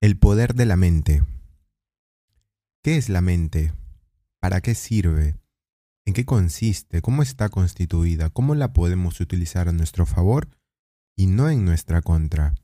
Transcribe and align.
El 0.00 0.16
poder 0.16 0.54
de 0.54 0.64
la 0.64 0.76
mente. 0.76 1.24
¿Qué 2.84 2.98
es 2.98 3.08
la 3.08 3.20
mente? 3.20 3.72
¿Para 4.38 4.60
qué 4.60 4.76
sirve? 4.76 5.40
¿En 6.06 6.14
qué 6.14 6.24
consiste? 6.24 7.02
¿Cómo 7.02 7.20
está 7.20 7.48
constituida? 7.48 8.30
¿Cómo 8.30 8.54
la 8.54 8.72
podemos 8.72 9.18
utilizar 9.18 9.68
a 9.68 9.72
nuestro 9.72 10.06
favor 10.06 10.48
y 11.16 11.26
no 11.26 11.50
en 11.50 11.64
nuestra 11.64 12.00
contra? 12.00 12.54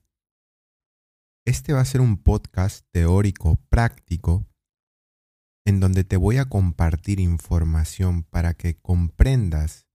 Este 1.44 1.72
va 1.72 1.80
a 1.80 1.84
ser 1.84 2.02
un 2.02 2.18
podcast 2.18 2.86
teórico, 2.92 3.56
práctico, 3.68 4.46
en 5.66 5.80
donde 5.80 6.04
te 6.04 6.16
voy 6.16 6.36
a 6.36 6.48
compartir 6.48 7.18
información 7.18 8.22
para 8.22 8.54
que 8.54 8.76
comprendas 8.76 9.88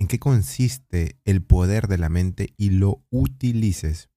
en 0.00 0.08
qué 0.08 0.18
consiste 0.18 1.20
el 1.24 1.44
poder 1.44 1.86
de 1.86 1.98
la 1.98 2.08
mente 2.08 2.52
y 2.56 2.70
lo 2.70 3.04
utilices 3.10 4.09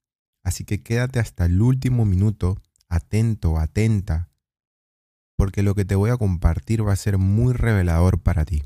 Así 0.43 0.65
que 0.65 0.83
quédate 0.83 1.19
hasta 1.19 1.45
el 1.45 1.61
último 1.61 2.03
minuto, 2.05 2.57
atento, 2.89 3.57
atenta, 3.57 4.29
porque 5.37 5.63
lo 5.63 5.73
que 5.73 5.85
te 5.85 5.95
voy 5.95 6.09
a 6.09 6.17
compartir 6.17 6.85
va 6.85 6.93
a 6.93 6.97
ser 6.97 7.17
muy 7.17 7.53
revelador 7.53 8.19
para 8.19 8.43
ti. 8.43 8.63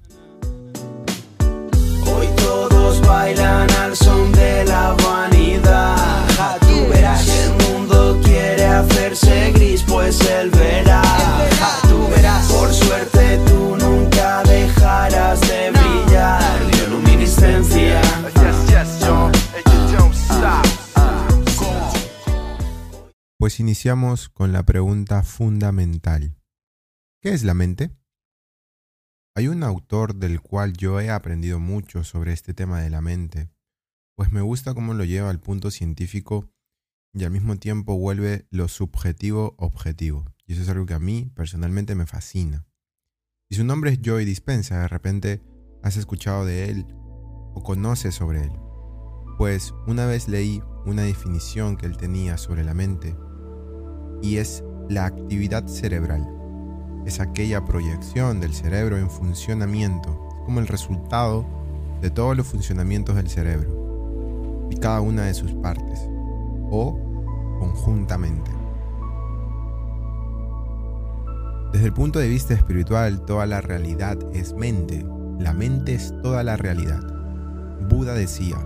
Hoy 2.05 2.27
todos 2.35 3.01
bailan 3.07 3.69
al 3.71 3.95
son 3.95 4.31
de 4.31 4.65
la 4.65 4.95
vanidad. 5.03 6.59
Tú 6.61 6.89
verás, 6.89 7.27
el 7.27 7.51
mundo 7.67 8.19
quiere 8.23 8.65
hacerse 8.65 9.51
gris, 9.51 9.85
Pues 23.39 23.59
iniciamos 23.59 24.29
con 24.29 24.51
la 24.51 24.65
pregunta 24.65 25.21
fundamental. 25.21 26.35
¿Qué 27.21 27.29
es 27.29 27.43
la 27.43 27.53
mente? 27.53 27.95
Hay 29.35 29.47
un 29.47 29.61
autor 29.61 30.15
del 30.15 30.41
cual 30.41 30.73
yo 30.73 30.99
he 30.99 31.11
aprendido 31.11 31.59
mucho 31.59 32.03
sobre 32.03 32.33
este 32.33 32.55
tema 32.55 32.81
de 32.81 32.89
la 32.89 32.99
mente, 32.99 33.51
pues 34.15 34.31
me 34.31 34.41
gusta 34.41 34.73
cómo 34.73 34.95
lo 34.95 35.03
lleva 35.03 35.29
al 35.29 35.39
punto 35.39 35.69
científico 35.69 36.49
y 37.13 37.25
al 37.25 37.29
mismo 37.29 37.57
tiempo 37.57 37.95
vuelve 37.95 38.47
lo 38.49 38.67
subjetivo 38.67 39.53
objetivo. 39.59 40.25
Y 40.47 40.53
eso 40.53 40.63
es 40.63 40.69
algo 40.69 40.87
que 40.87 40.95
a 40.95 40.99
mí 40.99 41.31
personalmente 41.35 41.93
me 41.93 42.07
fascina. 42.07 42.65
Y 43.49 43.55
su 43.55 43.63
nombre 43.63 43.91
es 43.91 43.99
Joy 44.01 44.25
Dispensa, 44.25 44.79
de 44.79 44.87
repente 44.87 45.43
has 45.83 45.95
escuchado 45.95 46.43
de 46.43 46.71
él 46.71 46.87
o 47.53 47.61
conoces 47.63 48.15
sobre 48.15 48.45
él. 48.45 48.51
Pues 49.37 49.75
una 49.85 50.07
vez 50.07 50.27
leí 50.27 50.59
una 50.87 51.03
definición 51.03 51.77
que 51.77 51.85
él 51.85 51.97
tenía 51.97 52.39
sobre 52.39 52.63
la 52.63 52.73
mente 52.73 53.15
y 54.21 54.37
es 54.37 54.63
la 54.89 55.05
actividad 55.05 55.67
cerebral. 55.67 56.27
Es 57.05 57.19
aquella 57.19 57.63
proyección 57.65 58.39
del 58.39 58.53
cerebro 58.53 58.97
en 58.97 59.09
funcionamiento, 59.09 60.27
como 60.45 60.59
el 60.59 60.67
resultado 60.67 61.45
de 62.01 62.09
todos 62.09 62.35
los 62.35 62.47
funcionamientos 62.47 63.15
del 63.15 63.29
cerebro 63.29 64.67
y 64.69 64.75
cada 64.75 65.01
una 65.01 65.23
de 65.23 65.33
sus 65.33 65.53
partes, 65.53 66.01
o 66.69 66.99
conjuntamente. 67.59 68.51
Desde 71.73 71.87
el 71.87 71.93
punto 71.93 72.19
de 72.19 72.29
vista 72.29 72.53
espiritual, 72.53 73.25
toda 73.25 73.45
la 73.45 73.61
realidad 73.61 74.17
es 74.33 74.53
mente. 74.53 75.05
La 75.37 75.53
mente 75.53 75.93
es 75.93 76.13
toda 76.23 76.43
la 76.43 76.57
realidad. 76.57 77.01
Buda 77.89 78.13
decía, 78.13 78.57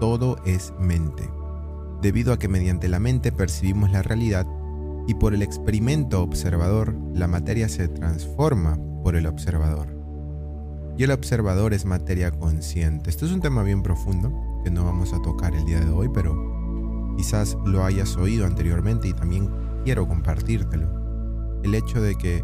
todo 0.00 0.36
es 0.44 0.72
mente. 0.80 1.30
Debido 2.02 2.32
a 2.32 2.38
que 2.38 2.48
mediante 2.48 2.88
la 2.88 2.98
mente 2.98 3.30
percibimos 3.30 3.90
la 3.90 4.02
realidad, 4.02 4.46
y 5.06 5.14
por 5.14 5.34
el 5.34 5.42
experimento 5.42 6.22
observador 6.22 6.94
la 7.12 7.28
materia 7.28 7.68
se 7.68 7.88
transforma 7.88 8.78
por 9.02 9.16
el 9.16 9.26
observador. 9.26 9.88
Y 10.98 11.04
el 11.04 11.10
observador 11.10 11.74
es 11.74 11.84
materia 11.84 12.30
consciente. 12.30 13.10
Esto 13.10 13.26
es 13.26 13.32
un 13.32 13.40
tema 13.40 13.62
bien 13.62 13.82
profundo 13.82 14.32
que 14.64 14.70
no 14.70 14.84
vamos 14.84 15.12
a 15.12 15.22
tocar 15.22 15.54
el 15.54 15.64
día 15.64 15.80
de 15.80 15.90
hoy, 15.90 16.08
pero 16.12 17.14
quizás 17.16 17.56
lo 17.64 17.84
hayas 17.84 18.16
oído 18.16 18.46
anteriormente 18.46 19.08
y 19.08 19.12
también 19.12 19.50
quiero 19.84 20.08
compartírtelo. 20.08 21.60
El 21.62 21.74
hecho 21.74 22.00
de 22.00 22.14
que 22.16 22.42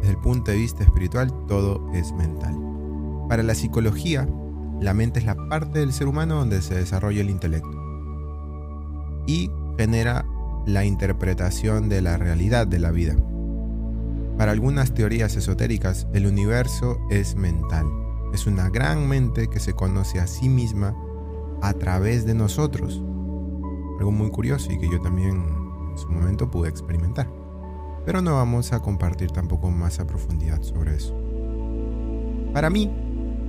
desde 0.00 0.12
el 0.12 0.18
punto 0.18 0.50
de 0.50 0.56
vista 0.56 0.82
espiritual 0.82 1.32
todo 1.46 1.90
es 1.92 2.12
mental. 2.12 2.56
Para 3.28 3.42
la 3.42 3.54
psicología, 3.54 4.28
la 4.80 4.94
mente 4.94 5.20
es 5.20 5.26
la 5.26 5.36
parte 5.48 5.80
del 5.80 5.92
ser 5.92 6.08
humano 6.08 6.36
donde 6.36 6.62
se 6.62 6.74
desarrolla 6.74 7.20
el 7.20 7.30
intelecto 7.30 7.78
y 9.26 9.50
genera 9.76 10.24
la 10.66 10.84
interpretación 10.84 11.88
de 11.88 12.02
la 12.02 12.16
realidad 12.16 12.66
de 12.66 12.78
la 12.78 12.90
vida. 12.90 13.16
Para 14.36 14.52
algunas 14.52 14.94
teorías 14.94 15.34
esotéricas, 15.36 16.06
el 16.12 16.26
universo 16.26 17.00
es 17.10 17.34
mental. 17.34 17.86
Es 18.32 18.46
una 18.46 18.70
gran 18.70 19.08
mente 19.08 19.48
que 19.48 19.58
se 19.58 19.72
conoce 19.72 20.20
a 20.20 20.26
sí 20.26 20.48
misma 20.48 20.94
a 21.60 21.72
través 21.74 22.24
de 22.24 22.34
nosotros. 22.34 23.02
Algo 23.98 24.12
muy 24.12 24.30
curioso 24.30 24.70
y 24.70 24.78
que 24.78 24.88
yo 24.88 25.00
también 25.00 25.44
en 25.90 25.98
su 25.98 26.08
momento 26.08 26.50
pude 26.50 26.68
experimentar. 26.68 27.28
Pero 28.04 28.22
no 28.22 28.34
vamos 28.34 28.72
a 28.72 28.80
compartir 28.80 29.32
tampoco 29.32 29.70
más 29.70 29.98
a 29.98 30.06
profundidad 30.06 30.62
sobre 30.62 30.94
eso. 30.94 31.16
Para 32.52 32.70
mí, 32.70 32.90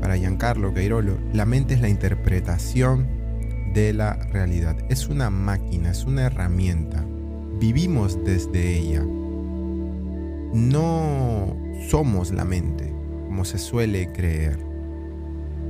para 0.02 0.18
Giancarlo 0.18 0.74
Cairolo, 0.74 1.18
la 1.34 1.46
mente 1.46 1.75
es 1.75 1.81
la 1.81 1.90
interpretación 1.90 3.19
de 3.74 3.94
la 3.94 4.13
realidad. 4.31 4.78
Es 4.90 5.07
una 5.07 5.30
máquina, 5.30 5.91
es 5.91 6.06
una 6.06 6.24
herramienta. 6.24 7.06
Vivimos 7.59 8.24
desde 8.24 8.78
ella. 8.78 9.03
No 10.53 11.56
somos 11.90 12.31
la 12.31 12.46
mente, 12.46 12.94
como 13.25 13.46
se 13.46 13.57
suele 13.57 14.12
creer. 14.12 14.59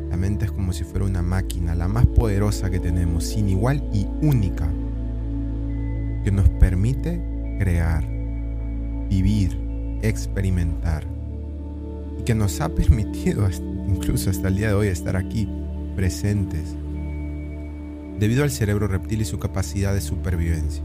La 0.10 0.18
mente 0.18 0.46
es 0.46 0.52
como 0.52 0.74
si 0.74 0.84
fuera 0.84 1.06
una 1.06 1.22
máquina, 1.22 1.76
la 1.76 1.88
más 1.88 2.06
poderosa 2.06 2.70
que 2.70 2.80
tenemos, 2.80 3.26
sin 3.26 3.50
igual 3.50 3.84
y 3.94 4.08
única, 4.22 4.68
que 6.24 6.31
nos 6.31 6.50
permite 6.50 7.22
crear, 7.60 8.08
vivir, 9.10 9.56
experimentar, 10.02 11.06
y 12.18 12.24
que 12.24 12.34
nos 12.34 12.60
ha 12.62 12.70
permitido 12.76 13.48
incluso 13.88 14.30
hasta 14.30 14.48
el 14.48 14.56
día 14.56 14.70
de 14.70 14.74
hoy 14.74 14.88
estar 14.88 15.16
aquí 15.16 15.48
presentes 15.96 16.76
debido 18.19 18.44
al 18.44 18.52
cerebro 18.52 18.88
reptil 18.88 19.22
y 19.22 19.25
su 19.25 19.40
capacidad 19.40 19.94
de 19.94 20.02
supervivencia. 20.02 20.84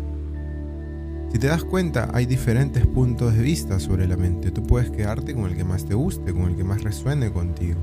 Si 1.32 1.40
te 1.40 1.48
das 1.48 1.64
cuenta, 1.64 2.10
hay 2.14 2.26
diferentes 2.26 2.86
puntos 2.86 3.34
de 3.34 3.42
vista 3.42 3.80
sobre 3.80 4.06
la 4.06 4.16
mente. 4.16 4.52
Tú 4.52 4.62
puedes 4.62 4.90
quedarte 4.92 5.34
con 5.34 5.50
el 5.50 5.56
que 5.56 5.64
más 5.64 5.84
te 5.84 5.94
guste, 5.94 6.32
con 6.32 6.44
el 6.44 6.56
que 6.56 6.62
más 6.62 6.84
resuene 6.84 7.32
contigo. 7.32 7.80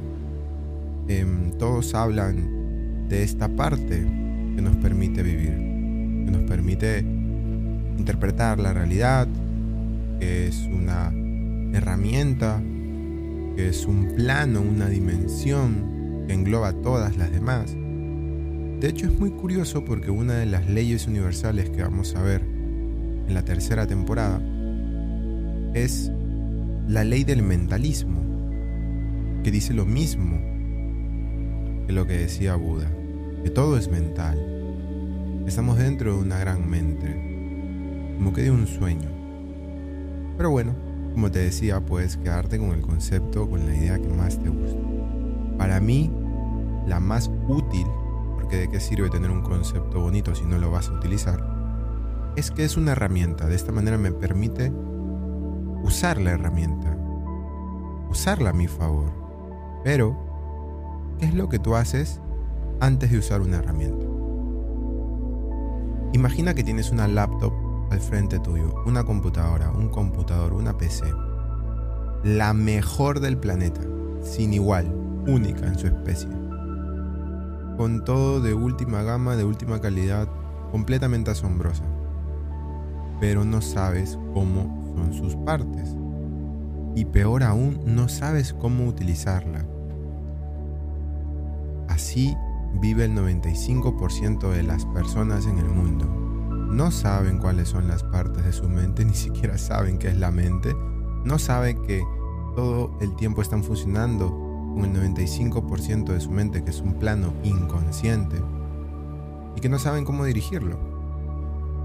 Em, 1.10 1.52
todos 1.58 1.94
hablan 1.94 3.10
de 3.10 3.24
esta 3.24 3.50
parte 3.50 4.08
que 4.56 4.62
nos 4.62 4.78
permite 4.78 5.22
vivir, 5.22 5.50
que 5.50 6.32
nos 6.32 6.44
permite 6.44 7.00
interpretar 7.98 8.58
la 8.58 8.72
realidad, 8.72 9.28
que 10.18 10.48
es 10.48 10.62
una 10.72 11.12
herramienta, 11.78 12.62
que 13.58 13.68
es 13.68 13.86
un 13.86 14.14
plano, 14.16 14.62
una 14.62 14.88
dimensión 14.88 16.24
que 16.26 16.34
engloba 16.34 16.72
todas 16.72 17.18
las 17.18 17.34
demás. 17.34 17.76
De 18.82 18.90
hecho 18.90 19.06
es 19.06 19.20
muy 19.20 19.30
curioso 19.30 19.86
porque 19.86 20.10
una 20.10 20.34
de 20.34 20.48
las 20.48 20.68
leyes 20.68 21.06
universales 21.06 21.70
que 21.70 21.84
vamos 21.84 22.16
a 22.16 22.24
ver 22.24 22.42
en 22.42 23.32
la 23.32 23.46
tercera 23.46 23.86
temporada 23.86 24.42
es 25.76 26.12
la 26.88 27.04
ley 27.04 27.24
del 27.24 27.44
mentalismo, 27.44 28.20
que 29.44 29.52
dice 29.52 29.76
lo 29.76 29.86
mismo 29.86 30.36
que 31.86 31.94
lo 31.94 32.08
que 32.08 32.18
decía 32.18 32.56
Buda, 32.56 32.92
que 33.44 33.52
todo 33.52 33.78
es 33.78 33.88
mental. 33.88 35.44
Estamos 35.46 35.78
dentro 35.78 36.16
de 36.16 36.20
una 36.20 36.40
gran 36.40 36.68
mente, 36.68 38.16
como 38.18 38.34
que 38.34 38.42
de 38.42 38.50
un 38.50 38.66
sueño. 38.66 39.12
Pero 40.38 40.50
bueno, 40.50 40.74
como 41.14 41.30
te 41.30 41.38
decía, 41.38 41.82
puedes 41.82 42.18
quedarte 42.18 42.58
con 42.58 42.72
el 42.72 42.82
concepto, 42.82 43.48
con 43.48 43.64
la 43.68 43.76
idea 43.76 44.00
que 44.00 44.10
más 44.10 44.42
te 44.42 44.50
gusta. 44.50 44.80
Para 45.60 45.80
mí, 45.80 46.12
la 46.88 47.00
más 47.00 47.30
útil 47.48 47.86
de 48.50 48.70
qué 48.70 48.80
sirve 48.80 49.10
tener 49.10 49.32
un 49.32 49.42
concepto 49.42 50.00
bonito 50.00 50.36
si 50.36 50.46
no 50.46 50.58
lo 50.58 50.72
vas 50.72 50.90
a 50.90 50.94
utilizar, 50.94 51.44
es 52.36 52.52
que 52.52 52.64
es 52.64 52.78
una 52.78 52.94
herramienta. 52.94 53.48
De 53.48 53.56
esta 53.56 53.72
manera 53.72 53.98
me 53.98 54.12
permite 54.12 54.72
usar 55.84 56.20
la 56.20 56.32
herramienta, 56.32 56.98
usarla 58.10 58.52
a 58.52 58.54
mi 58.54 58.68
favor. 58.68 59.12
Pero, 59.84 60.18
¿qué 61.20 61.26
es 61.26 61.34
lo 61.34 61.50
que 61.50 61.60
tú 61.60 61.76
haces 61.76 62.22
antes 62.80 63.12
de 63.12 63.18
usar 63.18 63.42
una 63.42 63.58
herramienta? 63.58 64.06
Imagina 66.14 66.54
que 66.54 66.64
tienes 66.64 66.92
una 66.92 67.08
laptop 67.08 67.54
al 67.90 68.00
frente 68.00 68.40
tuyo, 68.40 68.74
una 68.86 69.04
computadora, 69.04 69.72
un 69.72 69.90
computador, 69.90 70.54
una 70.54 70.78
PC. 70.78 71.06
La 72.24 72.54
mejor 72.54 73.20
del 73.20 73.38
planeta, 73.38 73.82
sin 74.22 74.54
igual, 74.54 74.94
única 75.26 75.66
en 75.66 75.78
su 75.78 75.88
especie 75.88 76.42
con 77.82 78.06
todo 78.06 78.42
de 78.42 78.54
última 78.54 79.02
gama, 79.02 79.36
de 79.36 79.44
última 79.44 79.82
calidad, 79.82 80.30
completamente 80.72 81.32
asombrosa. 81.32 81.84
pero 83.20 83.44
no 83.44 83.60
sabes 83.60 84.20
cómo 84.36 84.94
son 84.96 85.14
sus 85.16 85.36
partes. 85.38 85.96
Y 86.96 87.06
peor 87.06 87.42
aún, 87.42 87.82
no 87.88 88.08
sabes 88.08 88.54
cómo 88.54 88.86
utilizarla. 88.86 89.66
Así 91.88 92.38
vive 92.80 93.06
el 93.06 93.16
95% 93.16 94.52
de 94.52 94.62
las 94.62 94.86
personas 94.86 95.48
en 95.48 95.58
el 95.58 95.68
mundo. 95.68 96.06
No 96.06 96.92
saben 96.92 97.40
cuáles 97.40 97.70
son 97.70 97.88
las 97.88 98.04
partes 98.04 98.46
de 98.46 98.54
su 98.54 98.70
mente, 98.70 99.06
ni 99.06 99.16
siquiera 99.16 99.58
saben 99.58 99.98
qué 99.98 100.10
es 100.10 100.18
la 100.18 100.30
mente. 100.30 100.72
No 101.26 101.40
saben 101.40 101.82
que 101.82 102.04
todo 102.56 102.96
el 103.02 103.16
tiempo 103.16 103.42
están 103.42 103.64
funcionando 103.64 104.51
con 104.74 104.86
el 104.86 105.16
95% 105.16 106.14
de 106.14 106.20
su 106.20 106.32
mente, 106.32 106.64
que 106.64 106.70
es 106.72 106.82
un 106.82 106.94
plano 106.94 107.34
inconsciente, 107.44 108.38
y 109.56 109.62
que 109.62 109.70
no 109.70 109.80
saben 109.80 110.06
cómo 110.06 110.26
dirigirlo. 110.26 110.80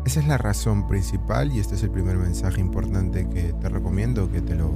Esa 0.05 0.21
es 0.21 0.29
la 0.29 0.39
razón 0.39 0.87
principal 0.87 1.53
y 1.53 1.59
este 1.59 1.75
es 1.75 1.83
el 1.83 1.91
primer 1.91 2.17
mensaje 2.17 2.61
importante 2.61 3.29
que 3.29 3.53
te 3.55 3.69
recomiendo 3.69 4.31
que 4.31 4.41
te 4.41 4.55
lo 4.55 4.71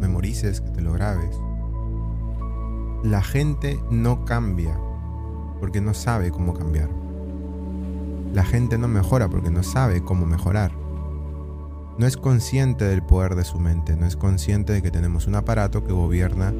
memorices, 0.00 0.62
que 0.62 0.70
te 0.70 0.80
lo 0.80 0.94
grabes. 0.94 1.38
La 3.02 3.22
gente 3.22 3.78
no 3.90 4.24
cambia 4.24 4.78
porque 5.60 5.80
no 5.80 5.94
sabe 5.94 6.30
cómo 6.30 6.54
cambiar. 6.54 6.88
La 8.32 8.44
gente 8.44 8.78
no 8.78 8.88
mejora 8.88 9.28
porque 9.28 9.50
no 9.50 9.62
sabe 9.62 10.02
cómo 10.02 10.26
mejorar. 10.26 10.72
No 11.98 12.06
es 12.06 12.16
consciente 12.16 12.84
del 12.84 13.02
poder 13.02 13.34
de 13.34 13.44
su 13.44 13.58
mente, 13.58 13.96
no 13.96 14.06
es 14.06 14.16
consciente 14.16 14.72
de 14.74 14.82
que 14.82 14.90
tenemos 14.90 15.26
un 15.26 15.34
aparato 15.34 15.84
que 15.84 15.92
gobierna, 15.92 16.52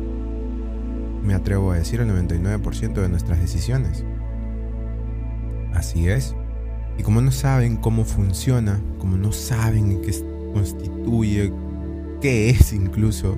me 1.22 1.34
atrevo 1.34 1.72
a 1.72 1.76
decir, 1.76 2.00
el 2.00 2.08
99% 2.08 2.94
de 2.94 3.08
nuestras 3.08 3.40
decisiones. 3.40 4.04
Así 5.74 6.08
es. 6.08 6.34
Y 6.98 7.02
como 7.02 7.20
no 7.20 7.30
saben 7.30 7.76
cómo 7.76 8.04
funciona, 8.04 8.80
como 8.98 9.16
no 9.16 9.32
saben 9.32 10.00
qué 10.00 10.14
constituye, 10.52 11.52
qué 12.20 12.50
es 12.50 12.72
incluso, 12.72 13.36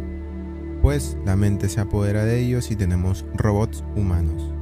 pues 0.82 1.16
la 1.24 1.34
mente 1.34 1.68
se 1.68 1.80
apodera 1.80 2.24
de 2.24 2.40
ellos 2.40 2.70
y 2.70 2.76
tenemos 2.76 3.24
robots 3.34 3.82
humanos 3.96 4.54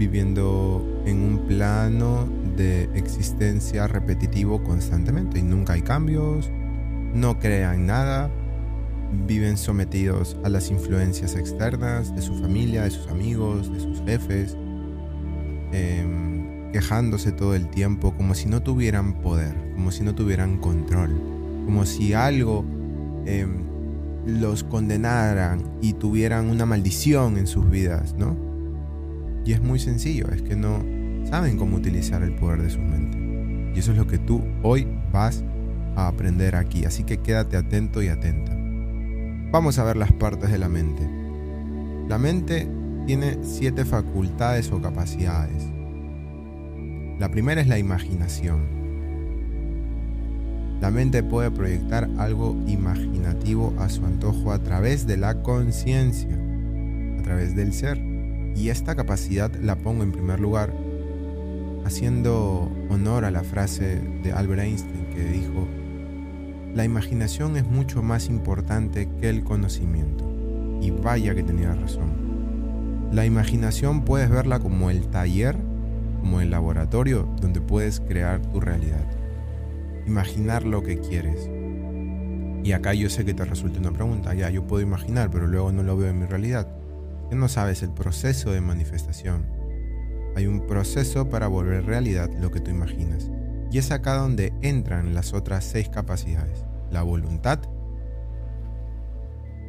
viviendo 0.00 1.02
en 1.04 1.20
un 1.20 1.46
plano 1.46 2.26
de 2.56 2.84
existencia 2.94 3.86
repetitivo 3.86 4.62
constantemente 4.62 5.38
y 5.38 5.42
nunca 5.42 5.74
hay 5.74 5.82
cambios, 5.82 6.50
no 7.12 7.38
crean 7.38 7.84
nada, 7.84 8.30
viven 9.26 9.56
sometidos 9.56 10.36
a 10.44 10.48
las 10.48 10.70
influencias 10.70 11.34
externas 11.36 12.14
de 12.14 12.22
su 12.22 12.34
familia, 12.36 12.84
de 12.84 12.90
sus 12.90 13.08
amigos, 13.08 13.72
de 13.72 13.80
sus 13.80 14.00
jefes, 14.02 14.56
em, 15.72 16.70
quejándose 16.72 17.32
todo 17.32 17.54
el 17.54 17.68
tiempo 17.68 18.14
como 18.16 18.34
si 18.34 18.48
no 18.48 18.62
tuvieran 18.62 19.20
poder, 19.20 19.54
como 19.74 19.90
si 19.90 20.02
no 20.02 20.14
tuvieran 20.14 20.58
control, 20.58 21.10
como 21.64 21.84
si 21.86 22.14
algo 22.14 22.64
em, 23.26 23.64
los 24.26 24.64
condenaran 24.64 25.62
y 25.80 25.94
tuvieran 25.94 26.48
una 26.48 26.66
maldición 26.66 27.38
en 27.38 27.46
sus 27.46 27.68
vidas, 27.68 28.14
¿no? 28.18 28.36
Y 29.44 29.52
es 29.52 29.60
muy 29.60 29.78
sencillo, 29.78 30.28
es 30.30 30.42
que 30.42 30.56
no 30.56 30.84
saben 31.28 31.56
cómo 31.56 31.76
utilizar 31.76 32.22
el 32.22 32.34
poder 32.34 32.62
de 32.62 32.70
su 32.70 32.80
mente. 32.80 33.18
Y 33.74 33.78
eso 33.78 33.92
es 33.92 33.98
lo 33.98 34.06
que 34.06 34.18
tú 34.18 34.42
hoy 34.62 34.86
vas 35.12 35.42
a 35.96 36.08
aprender 36.08 36.56
aquí, 36.56 36.84
así 36.84 37.04
que 37.04 37.18
quédate 37.18 37.56
atento 37.56 38.02
y 38.02 38.08
atenta. 38.08 38.59
Vamos 39.52 39.80
a 39.80 39.84
ver 39.84 39.96
las 39.96 40.12
partes 40.12 40.52
de 40.52 40.58
la 40.58 40.68
mente. 40.68 41.02
La 42.08 42.18
mente 42.18 42.68
tiene 43.06 43.38
siete 43.42 43.84
facultades 43.84 44.70
o 44.70 44.80
capacidades. 44.80 45.64
La 47.18 47.32
primera 47.32 47.60
es 47.60 47.66
la 47.66 47.76
imaginación. 47.76 48.60
La 50.80 50.92
mente 50.92 51.24
puede 51.24 51.50
proyectar 51.50 52.08
algo 52.18 52.56
imaginativo 52.68 53.74
a 53.80 53.88
su 53.88 54.06
antojo 54.06 54.52
a 54.52 54.60
través 54.60 55.08
de 55.08 55.16
la 55.16 55.42
conciencia, 55.42 56.38
a 57.18 57.22
través 57.22 57.56
del 57.56 57.72
ser. 57.72 57.98
Y 58.54 58.68
esta 58.68 58.94
capacidad 58.94 59.52
la 59.56 59.74
pongo 59.74 60.04
en 60.04 60.12
primer 60.12 60.38
lugar 60.38 60.72
haciendo 61.84 62.70
honor 62.88 63.24
a 63.24 63.32
la 63.32 63.42
frase 63.42 64.00
de 64.22 64.32
Albert 64.32 64.62
Einstein 64.62 65.06
que 65.06 65.24
dijo, 65.24 65.66
la 66.74 66.84
imaginación 66.84 67.56
es 67.56 67.66
mucho 67.66 68.02
más 68.02 68.28
importante 68.28 69.08
que 69.20 69.28
el 69.28 69.42
conocimiento. 69.44 70.24
Y 70.80 70.90
vaya 70.90 71.34
que 71.34 71.42
tenía 71.42 71.74
razón. 71.74 73.10
La 73.12 73.26
imaginación 73.26 74.04
puedes 74.04 74.30
verla 74.30 74.60
como 74.60 74.90
el 74.90 75.08
taller, 75.08 75.56
como 76.20 76.40
el 76.40 76.50
laboratorio 76.50 77.28
donde 77.40 77.60
puedes 77.60 78.00
crear 78.00 78.40
tu 78.40 78.60
realidad. 78.60 79.04
Imaginar 80.06 80.64
lo 80.64 80.82
que 80.82 80.98
quieres. 80.98 81.50
Y 82.62 82.72
acá 82.72 82.94
yo 82.94 83.10
sé 83.10 83.24
que 83.24 83.34
te 83.34 83.44
resulta 83.44 83.80
una 83.80 83.92
pregunta, 83.92 84.34
ya 84.34 84.48
yo 84.50 84.66
puedo 84.66 84.82
imaginar, 84.82 85.30
pero 85.30 85.46
luego 85.46 85.72
no 85.72 85.82
lo 85.82 85.96
veo 85.96 86.08
en 86.08 86.20
mi 86.20 86.26
realidad 86.26 86.68
que 87.30 87.36
no 87.36 87.48
sabes 87.48 87.82
el 87.82 87.90
proceso 87.90 88.50
de 88.50 88.60
manifestación. 88.60 89.46
Hay 90.34 90.46
un 90.46 90.66
proceso 90.66 91.28
para 91.28 91.46
volver 91.46 91.86
realidad 91.86 92.28
lo 92.40 92.50
que 92.50 92.60
tú 92.60 92.72
imaginas. 92.72 93.30
Y 93.70 93.78
es 93.78 93.90
acá 93.92 94.16
donde 94.16 94.52
entran 94.62 95.14
las 95.14 95.32
otras 95.32 95.64
seis 95.64 95.88
capacidades. 95.88 96.64
La 96.90 97.02
voluntad, 97.02 97.60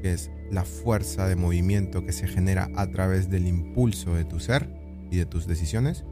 que 0.02 0.14
es 0.14 0.32
la 0.50 0.64
fuerza 0.66 1.28
de 1.28 1.36
movimiento 1.36 2.04
que 2.04 2.12
se 2.12 2.28
genera 2.28 2.70
a 2.76 2.88
través 2.88 3.30
del 3.30 3.48
impulso 3.48 4.16
de 4.16 4.26
tu 4.26 4.40
ser 4.40 4.74
y 5.12 5.18
de 5.18 5.26
tus 5.26 5.46
decisiones. 5.46 6.04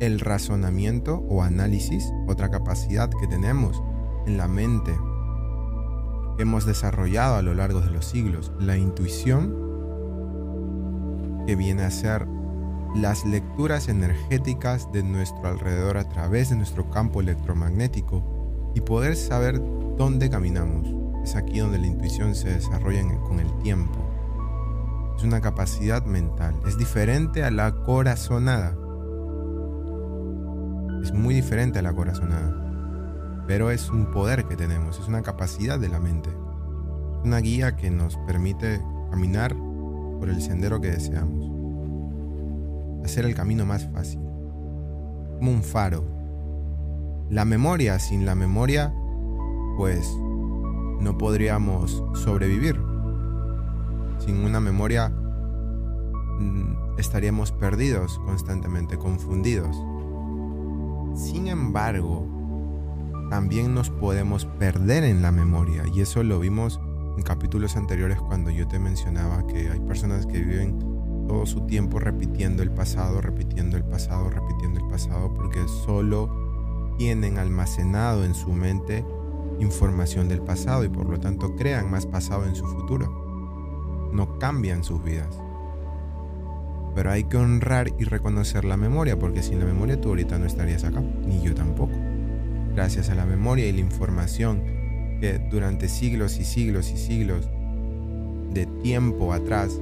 El 0.00 0.20
razonamiento 0.20 1.24
o 1.28 1.42
análisis, 1.42 2.04
otra 2.28 2.50
capacidad 2.50 3.10
que 3.10 3.26
tenemos 3.26 3.82
en 4.26 4.36
la 4.36 4.48
mente 4.48 4.92
que 6.36 6.42
hemos 6.42 6.66
desarrollado 6.66 7.36
a 7.36 7.42
lo 7.42 7.54
largo 7.54 7.80
de 7.80 7.90
los 7.90 8.04
siglos. 8.06 8.52
La 8.58 8.76
intuición 8.76 9.64
que 11.46 11.56
viene 11.56 11.82
a 11.82 11.90
ser 11.90 12.26
las 12.94 13.24
lecturas 13.24 13.88
energéticas 13.88 14.90
de 14.92 15.02
nuestro 15.02 15.48
alrededor 15.48 15.96
a 15.96 16.08
través 16.08 16.50
de 16.50 16.56
nuestro 16.56 16.88
campo 16.90 17.20
electromagnético 17.20 18.72
y 18.74 18.80
poder 18.80 19.16
saber 19.16 19.60
dónde 19.96 20.30
caminamos. 20.30 20.88
Es 21.24 21.34
aquí 21.34 21.58
donde 21.58 21.78
la 21.78 21.86
intuición 21.86 22.34
se 22.34 22.50
desarrolla 22.50 23.02
con 23.22 23.40
el 23.40 23.52
tiempo. 23.58 23.98
Es 25.16 25.24
una 25.24 25.40
capacidad 25.40 26.04
mental. 26.04 26.54
Es 26.66 26.78
diferente 26.78 27.42
a 27.42 27.50
la 27.50 27.74
corazonada. 27.82 28.76
Es 31.02 31.12
muy 31.12 31.34
diferente 31.34 31.80
a 31.80 31.82
la 31.82 31.92
corazonada. 31.92 32.60
Pero 33.46 33.70
es 33.70 33.90
un 33.90 34.10
poder 34.10 34.44
que 34.44 34.56
tenemos, 34.56 34.98
es 34.98 35.08
una 35.08 35.22
capacidad 35.22 35.78
de 35.78 35.88
la 35.88 36.00
mente. 36.00 36.30
Una 37.24 37.38
guía 37.38 37.76
que 37.76 37.90
nos 37.90 38.16
permite 38.26 38.80
caminar 39.10 39.54
por 40.18 40.28
el 40.28 40.40
sendero 40.40 40.80
que 40.80 40.90
deseamos. 40.90 41.53
Hacer 43.04 43.24
el 43.26 43.34
camino 43.34 43.66
más 43.66 43.86
fácil. 43.92 44.20
Como 45.38 45.50
un 45.52 45.62
faro. 45.62 46.04
La 47.30 47.44
memoria, 47.44 47.98
sin 47.98 48.24
la 48.24 48.34
memoria, 48.34 48.94
pues 49.76 50.08
no 51.00 51.18
podríamos 51.18 52.02
sobrevivir. 52.14 52.80
Sin 54.18 54.44
una 54.44 54.60
memoria 54.60 55.10
mm, 55.10 56.98
estaríamos 56.98 57.52
perdidos 57.52 58.18
constantemente, 58.20 58.96
confundidos. 58.96 59.76
Sin 61.14 61.46
embargo, 61.48 62.26
también 63.30 63.74
nos 63.74 63.90
podemos 63.90 64.46
perder 64.46 65.04
en 65.04 65.22
la 65.22 65.32
memoria 65.32 65.84
y 65.92 66.00
eso 66.00 66.22
lo 66.22 66.40
vimos 66.40 66.80
en 67.16 67.22
capítulos 67.22 67.76
anteriores 67.76 68.20
cuando 68.20 68.50
yo 68.50 68.66
te 68.66 68.78
mencionaba 68.78 69.46
que 69.46 69.70
hay 69.70 69.80
personas 69.80 70.26
que 70.26 70.40
viven 70.40 70.93
todo 71.26 71.46
su 71.46 71.66
tiempo 71.66 71.98
repitiendo 71.98 72.62
el 72.62 72.70
pasado, 72.70 73.20
repitiendo 73.20 73.76
el 73.76 73.84
pasado, 73.84 74.30
repitiendo 74.30 74.80
el 74.80 74.88
pasado, 74.88 75.32
porque 75.34 75.60
solo 75.84 76.94
tienen 76.98 77.38
almacenado 77.38 78.24
en 78.24 78.34
su 78.34 78.52
mente 78.52 79.04
información 79.60 80.28
del 80.28 80.40
pasado 80.40 80.84
y 80.84 80.88
por 80.88 81.08
lo 81.08 81.18
tanto 81.18 81.54
crean 81.56 81.90
más 81.90 82.06
pasado 82.06 82.44
en 82.46 82.54
su 82.54 82.66
futuro. 82.66 84.10
No 84.12 84.38
cambian 84.38 84.84
sus 84.84 85.02
vidas. 85.02 85.40
Pero 86.94 87.10
hay 87.10 87.24
que 87.24 87.36
honrar 87.36 87.88
y 87.98 88.04
reconocer 88.04 88.64
la 88.64 88.76
memoria, 88.76 89.18
porque 89.18 89.42
sin 89.42 89.58
la 89.58 89.64
memoria 89.64 90.00
tú 90.00 90.10
ahorita 90.10 90.38
no 90.38 90.46
estarías 90.46 90.84
acá, 90.84 91.00
ni 91.00 91.42
yo 91.42 91.54
tampoco. 91.54 91.94
Gracias 92.74 93.10
a 93.10 93.14
la 93.14 93.26
memoria 93.26 93.66
y 93.66 93.72
la 93.72 93.80
información 93.80 94.62
que 95.20 95.40
durante 95.50 95.88
siglos 95.88 96.38
y 96.38 96.44
siglos 96.44 96.90
y 96.90 96.96
siglos 96.96 97.48
de 98.52 98.66
tiempo 98.82 99.32
atrás, 99.32 99.80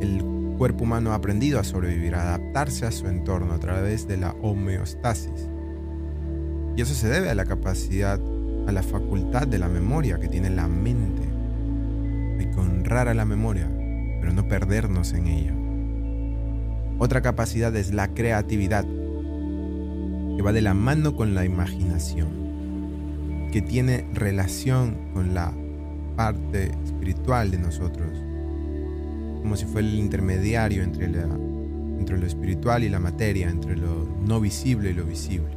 el 0.00 0.33
cuerpo 0.56 0.84
humano 0.84 1.12
ha 1.12 1.16
aprendido 1.16 1.60
a 1.60 1.64
sobrevivir, 1.64 2.14
a 2.14 2.22
adaptarse 2.22 2.86
a 2.86 2.90
su 2.90 3.06
entorno 3.06 3.52
a 3.52 3.58
través 3.58 4.06
de 4.06 4.16
la 4.16 4.34
homeostasis. 4.42 5.48
Y 6.76 6.82
eso 6.82 6.94
se 6.94 7.08
debe 7.08 7.30
a 7.30 7.34
la 7.34 7.44
capacidad, 7.44 8.20
a 8.66 8.72
la 8.72 8.82
facultad 8.82 9.46
de 9.46 9.58
la 9.58 9.68
memoria 9.68 10.18
que 10.18 10.28
tiene 10.28 10.50
la 10.50 10.66
mente. 10.66 11.22
Hay 12.38 12.50
que 12.50 12.60
honrar 12.60 13.08
a 13.08 13.14
la 13.14 13.24
memoria, 13.24 13.68
pero 14.20 14.32
no 14.32 14.48
perdernos 14.48 15.12
en 15.12 15.26
ella. 15.26 15.54
Otra 16.98 17.22
capacidad 17.22 17.74
es 17.76 17.92
la 17.92 18.08
creatividad, 18.08 18.84
que 18.84 20.42
va 20.42 20.52
de 20.52 20.62
la 20.62 20.74
mano 20.74 21.14
con 21.14 21.34
la 21.34 21.44
imaginación. 21.44 22.42
que 23.52 23.62
tiene 23.62 24.04
relación 24.12 24.96
con 25.12 25.32
la 25.32 25.52
parte 26.16 26.72
espiritual 26.84 27.52
de 27.52 27.58
nosotros, 27.58 28.10
como 29.44 29.56
si 29.58 29.66
fuera 29.66 29.86
el 29.86 29.98
intermediario 29.98 30.82
entre, 30.82 31.06
la, 31.06 31.28
entre 31.98 32.16
lo 32.16 32.26
espiritual 32.26 32.82
y 32.82 32.88
la 32.88 32.98
materia, 32.98 33.50
entre 33.50 33.76
lo 33.76 34.08
no 34.26 34.40
visible 34.40 34.88
y 34.88 34.94
lo 34.94 35.04
visible. 35.04 35.50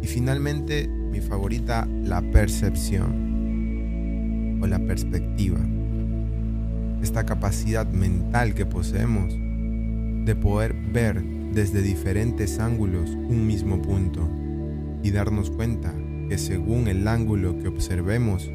Y 0.00 0.06
finalmente, 0.06 0.88
mi 0.88 1.20
favorita, 1.20 1.86
la 1.86 2.22
percepción 2.22 3.12
o 4.62 4.66
la 4.66 4.78
perspectiva. 4.78 5.58
Esta 7.02 7.26
capacidad 7.26 7.86
mental 7.86 8.54
que 8.54 8.64
poseemos 8.64 9.34
de 9.34 10.34
poder 10.34 10.72
ver 10.72 11.22
desde 11.52 11.82
diferentes 11.82 12.58
ángulos 12.58 13.10
un 13.10 13.46
mismo 13.46 13.82
punto 13.82 14.26
y 15.02 15.10
darnos 15.10 15.50
cuenta 15.50 15.92
que 16.30 16.38
según 16.38 16.88
el 16.88 17.06
ángulo 17.06 17.58
que 17.58 17.68
observemos, 17.68 18.50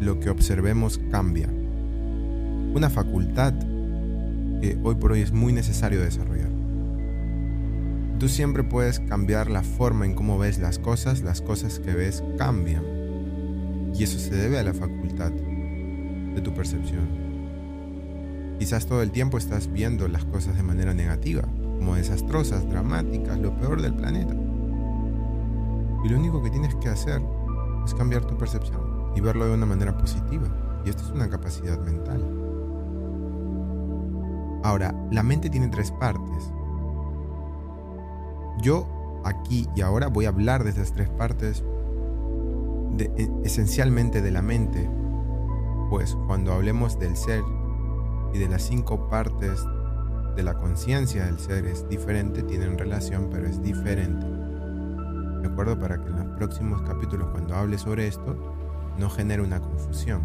lo 0.00 0.20
que 0.20 0.30
observemos 0.30 0.98
cambia. 1.10 1.50
Una 2.74 2.90
facultad 2.90 3.54
que 4.60 4.78
hoy 4.82 4.94
por 4.96 5.12
hoy 5.12 5.22
es 5.22 5.32
muy 5.32 5.52
necesario 5.52 6.00
desarrollar. 6.00 6.50
Tú 8.18 8.28
siempre 8.28 8.64
puedes 8.64 9.00
cambiar 9.00 9.48
la 9.48 9.62
forma 9.62 10.04
en 10.04 10.14
cómo 10.14 10.38
ves 10.38 10.58
las 10.58 10.78
cosas, 10.78 11.22
las 11.22 11.40
cosas 11.40 11.78
que 11.78 11.94
ves 11.94 12.22
cambian. 12.36 12.82
Y 13.94 14.02
eso 14.02 14.18
se 14.18 14.34
debe 14.34 14.58
a 14.58 14.62
la 14.62 14.74
facultad 14.74 15.30
de 15.30 16.40
tu 16.40 16.52
percepción. 16.52 17.08
Quizás 18.58 18.86
todo 18.86 19.02
el 19.02 19.12
tiempo 19.12 19.38
estás 19.38 19.72
viendo 19.72 20.08
las 20.08 20.24
cosas 20.24 20.56
de 20.56 20.62
manera 20.62 20.92
negativa, 20.92 21.42
como 21.78 21.94
desastrosas, 21.94 22.68
dramáticas, 22.68 23.38
lo 23.38 23.56
peor 23.56 23.80
del 23.80 23.94
planeta. 23.94 24.34
Y 26.04 26.08
lo 26.08 26.18
único 26.18 26.42
que 26.42 26.50
tienes 26.50 26.74
que 26.74 26.88
hacer 26.88 27.22
es 27.84 27.94
cambiar 27.94 28.24
tu 28.24 28.36
percepción 28.36 28.80
y 29.16 29.20
verlo 29.20 29.46
de 29.46 29.54
una 29.54 29.66
manera 29.66 29.96
positiva. 29.96 30.82
Y 30.84 30.90
esto 30.90 31.04
es 31.04 31.10
una 31.10 31.28
capacidad 31.28 31.78
mental. 31.78 32.37
Ahora, 34.62 34.94
la 35.10 35.22
mente 35.22 35.50
tiene 35.50 35.68
tres 35.68 35.92
partes. 35.92 36.52
Yo 38.60 38.86
aquí 39.24 39.68
y 39.74 39.82
ahora 39.82 40.08
voy 40.08 40.24
a 40.24 40.30
hablar 40.30 40.64
de 40.64 40.70
esas 40.70 40.92
tres 40.92 41.08
partes 41.10 41.64
e, 42.98 43.30
esencialmente 43.44 44.20
de 44.20 44.30
la 44.30 44.42
mente, 44.42 44.88
pues 45.90 46.16
cuando 46.26 46.52
hablemos 46.52 46.98
del 46.98 47.16
ser 47.16 47.42
y 48.32 48.38
de 48.38 48.48
las 48.48 48.62
cinco 48.62 49.08
partes 49.08 49.64
de 50.36 50.42
la 50.42 50.54
conciencia 50.54 51.24
del 51.26 51.38
ser 51.38 51.66
es 51.66 51.88
diferente, 51.88 52.42
tienen 52.42 52.78
relación, 52.78 53.28
pero 53.30 53.46
es 53.46 53.62
diferente. 53.62 54.26
¿De 55.40 55.48
acuerdo? 55.48 55.78
Para 55.78 56.02
que 56.02 56.08
en 56.08 56.16
los 56.16 56.36
próximos 56.36 56.82
capítulos, 56.82 57.28
cuando 57.30 57.54
hable 57.54 57.78
sobre 57.78 58.08
esto, 58.08 58.36
no 58.98 59.08
genere 59.08 59.42
una 59.42 59.60
confusión. 59.60 60.22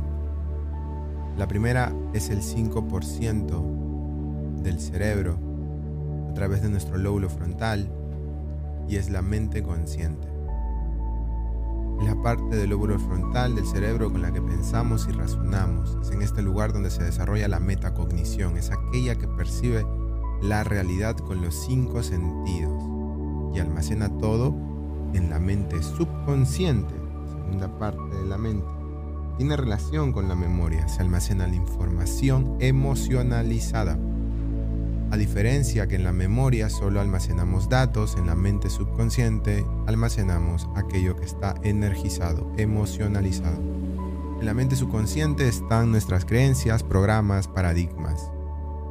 La 1.38 1.48
primera 1.48 1.94
es 2.14 2.30
el 2.30 2.42
5% 2.42 3.83
del 4.64 4.80
cerebro 4.80 5.38
a 6.30 6.34
través 6.34 6.62
de 6.62 6.70
nuestro 6.70 6.98
lóbulo 6.98 7.30
frontal 7.30 7.92
y 8.88 8.96
es 8.96 9.10
la 9.10 9.22
mente 9.22 9.62
consciente 9.62 10.34
la 12.04 12.22
parte 12.22 12.56
del 12.56 12.72
lóbulo 12.72 13.00
frontal 13.00 13.56
del 13.56 13.66
cerebro 13.66 14.12
con 14.12 14.22
la 14.22 14.32
que 14.32 14.42
pensamos 14.42 15.08
y 15.10 15.14
razonamos. 15.14 15.98
Es 16.02 16.12
en 16.12 16.22
este 16.22 16.42
lugar 16.42 16.74
donde 16.74 16.90
se 16.90 17.04
desarrolla 17.04 17.48
la 17.48 17.60
metacognición. 17.60 18.58
Es 18.58 18.72
aquella 18.72 19.16
que 19.16 19.28
percibe 19.28 19.86
la 20.42 20.64
realidad 20.64 21.16
con 21.16 21.42
los 21.42 21.56
cinco 21.56 22.04
sentidos 22.04 22.84
y 23.56 23.60
almacena 23.60 24.10
todo 24.18 24.54
en 25.14 25.30
la 25.30 25.40
mente 25.40 25.82
subconsciente, 25.82 26.94
segunda 27.32 27.80
parte 27.80 28.16
de 28.16 28.26
la 28.26 28.38
mente. 28.38 28.68
Tiene 29.38 29.56
relación 29.56 30.12
con 30.12 30.28
la 30.28 30.36
memoria, 30.36 30.88
se 30.88 31.02
almacena 31.02 31.48
la 31.48 31.56
información 31.56 32.58
emocionalizada 32.60 33.98
a 35.14 35.16
diferencia 35.16 35.88
que 35.88 35.96
en 35.96 36.04
la 36.04 36.12
memoria 36.12 36.72
solo 36.72 37.00
almacenamos 37.00 37.70
datos, 37.70 38.16
en 38.18 38.26
la 38.26 38.34
mente 38.34 38.72
subconsciente 38.72 39.64
almacenamos 39.86 40.68
aquello 40.76 41.16
que 41.16 41.24
está 41.24 41.54
energizado, 41.62 42.52
emocionalizado. 42.58 43.62
En 44.40 44.46
la 44.48 44.56
mente 44.56 44.76
subconsciente 44.76 45.48
están 45.48 45.92
nuestras 45.92 46.26
creencias, 46.26 46.82
programas, 46.82 47.48
paradigmas. 47.48 48.32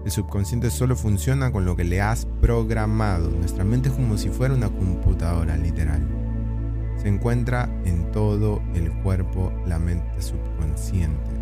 El 0.04 0.12
subconsciente 0.12 0.70
solo 0.70 0.94
funciona 0.94 1.50
con 1.50 1.64
lo 1.64 1.74
que 1.74 1.82
le 1.82 2.00
has 2.00 2.24
programado. 2.40 3.28
Nuestra 3.28 3.64
mente 3.64 3.88
es 3.88 3.96
como 3.96 4.16
si 4.16 4.28
fuera 4.28 4.54
una 4.54 4.68
computadora 4.68 5.56
literal. 5.56 6.06
Se 6.98 7.08
encuentra 7.08 7.68
en 7.84 8.12
todo 8.12 8.62
el 8.76 8.92
cuerpo 9.02 9.52
la 9.66 9.80
mente 9.80 10.22
subconsciente. 10.22 11.32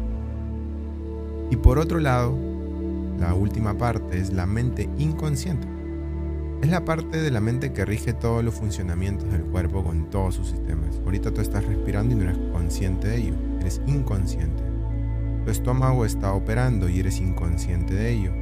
Y 1.50 1.56
por 1.56 1.78
otro 1.78 2.00
lado, 2.00 2.49
la 3.20 3.34
última 3.34 3.76
parte 3.76 4.18
es 4.18 4.32
la 4.32 4.46
mente 4.46 4.88
inconsciente. 4.96 5.68
Es 6.62 6.70
la 6.70 6.84
parte 6.84 7.20
de 7.20 7.30
la 7.30 7.40
mente 7.40 7.72
que 7.72 7.84
rige 7.84 8.14
todos 8.14 8.42
los 8.42 8.54
funcionamientos 8.54 9.30
del 9.30 9.42
cuerpo 9.42 9.84
con 9.84 10.08
todos 10.08 10.36
sus 10.36 10.48
sistemas. 10.48 11.00
Ahorita 11.04 11.30
tú 11.30 11.42
estás 11.42 11.64
respirando 11.66 12.14
y 12.14 12.16
no 12.16 12.24
eres 12.24 12.38
consciente 12.52 13.08
de 13.08 13.16
ello, 13.18 13.34
eres 13.60 13.82
inconsciente. 13.86 14.62
Tu 15.44 15.50
estómago 15.50 16.06
está 16.06 16.32
operando 16.32 16.88
y 16.88 17.00
eres 17.00 17.20
inconsciente 17.20 17.94
de 17.94 18.10
ello. 18.10 18.32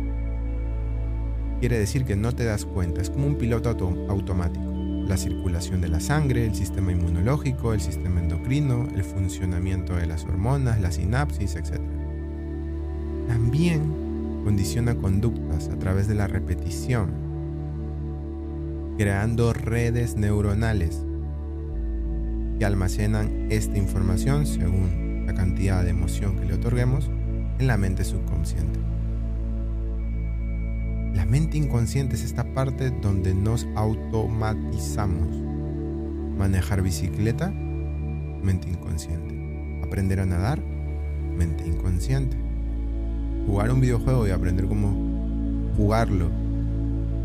Quiere 1.58 1.78
decir 1.78 2.04
que 2.04 2.14
no 2.14 2.32
te 2.32 2.44
das 2.44 2.64
cuenta, 2.64 3.00
es 3.00 3.10
como 3.10 3.26
un 3.26 3.36
piloto 3.36 3.70
automático. 4.08 4.64
La 5.08 5.16
circulación 5.16 5.80
de 5.80 5.88
la 5.88 5.98
sangre, 5.98 6.46
el 6.46 6.54
sistema 6.54 6.92
inmunológico, 6.92 7.72
el 7.72 7.80
sistema 7.80 8.20
endocrino, 8.20 8.86
el 8.94 9.02
funcionamiento 9.02 9.96
de 9.96 10.06
las 10.06 10.24
hormonas, 10.24 10.80
la 10.80 10.92
sinapsis, 10.92 11.56
etc. 11.56 11.80
También 13.26 13.97
condiciona 14.48 14.94
conductas 14.94 15.68
a 15.68 15.78
través 15.78 16.08
de 16.08 16.14
la 16.14 16.26
repetición, 16.26 17.10
creando 18.96 19.52
redes 19.52 20.16
neuronales 20.16 21.04
que 22.58 22.64
almacenan 22.64 23.48
esta 23.50 23.76
información 23.76 24.46
según 24.46 25.26
la 25.26 25.34
cantidad 25.34 25.84
de 25.84 25.90
emoción 25.90 26.38
que 26.38 26.46
le 26.46 26.54
otorguemos 26.54 27.10
en 27.58 27.66
la 27.66 27.76
mente 27.76 28.04
subconsciente. 28.06 28.80
La 31.12 31.26
mente 31.26 31.58
inconsciente 31.58 32.14
es 32.16 32.24
esta 32.24 32.54
parte 32.54 32.90
donde 32.90 33.34
nos 33.34 33.68
automatizamos. 33.76 35.28
Manejar 36.38 36.80
bicicleta, 36.80 37.50
mente 37.50 38.70
inconsciente. 38.70 39.82
Aprender 39.84 40.20
a 40.20 40.24
nadar, 40.24 40.62
mente 41.36 41.66
inconsciente 41.66 42.47
jugar 43.48 43.72
un 43.72 43.80
videojuego 43.80 44.28
y 44.28 44.30
aprender 44.30 44.66
cómo 44.66 44.94
jugarlo 45.74 46.28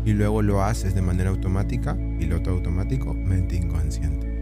y 0.06 0.14
luego 0.14 0.40
lo 0.40 0.62
haces 0.62 0.94
de 0.94 1.02
manera 1.02 1.28
automática, 1.28 1.96
piloto 2.18 2.50
automático, 2.50 3.12
mente 3.12 3.56
inconsciente. 3.56 4.32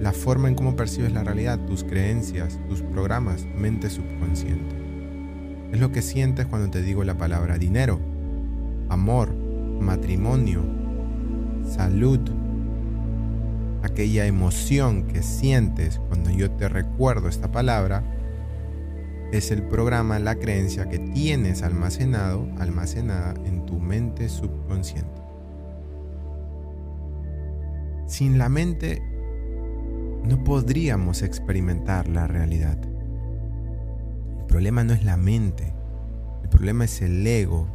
La 0.00 0.12
forma 0.12 0.48
en 0.48 0.56
cómo 0.56 0.74
percibes 0.74 1.12
la 1.12 1.22
realidad, 1.22 1.60
tus 1.66 1.84
creencias, 1.84 2.58
tus 2.68 2.82
programas, 2.82 3.46
mente 3.56 3.90
subconsciente. 3.90 4.74
Es 5.72 5.78
lo 5.78 5.92
que 5.92 6.02
sientes 6.02 6.46
cuando 6.46 6.68
te 6.68 6.82
digo 6.82 7.04
la 7.04 7.16
palabra 7.16 7.56
dinero, 7.56 8.00
amor, 8.88 9.32
matrimonio, 9.80 10.64
salud, 11.64 12.18
aquella 13.84 14.26
emoción 14.26 15.04
que 15.04 15.22
sientes 15.22 16.00
cuando 16.08 16.30
yo 16.30 16.50
te 16.50 16.68
recuerdo 16.68 17.28
esta 17.28 17.52
palabra 17.52 18.02
es 19.32 19.50
el 19.50 19.62
programa, 19.62 20.18
la 20.18 20.36
creencia 20.36 20.88
que 20.88 20.98
tienes 20.98 21.62
almacenado, 21.62 22.46
almacenada 22.58 23.34
en 23.46 23.64
tu 23.64 23.80
mente 23.80 24.28
subconsciente. 24.28 25.22
Sin 28.06 28.36
la 28.36 28.50
mente 28.50 29.02
no 30.24 30.44
podríamos 30.44 31.22
experimentar 31.22 32.08
la 32.08 32.26
realidad. 32.26 32.78
El 34.38 34.44
problema 34.46 34.84
no 34.84 34.92
es 34.92 35.02
la 35.02 35.16
mente, 35.16 35.72
el 36.42 36.50
problema 36.50 36.84
es 36.84 37.00
el 37.00 37.26
ego. 37.26 37.68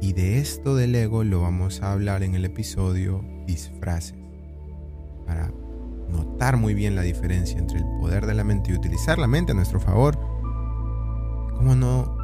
Y 0.00 0.12
de 0.12 0.38
esto 0.38 0.76
del 0.76 0.94
ego 0.94 1.24
lo 1.24 1.40
vamos 1.40 1.82
a 1.82 1.92
hablar 1.92 2.22
en 2.22 2.36
el 2.36 2.44
episodio 2.44 3.24
disfraces. 3.44 4.14
Para 5.26 5.50
notar 6.08 6.56
muy 6.56 6.74
bien 6.74 6.94
la 6.94 7.02
diferencia 7.02 7.58
entre 7.58 7.78
el 7.78 7.84
poder 8.00 8.26
de 8.26 8.34
la 8.34 8.44
mente 8.44 8.72
y 8.72 8.74
utilizar 8.74 9.18
la 9.18 9.26
mente 9.26 9.52
a 9.52 9.54
nuestro 9.54 9.80
favor, 9.80 10.18
¿cómo 11.56 11.74
no 11.74 12.16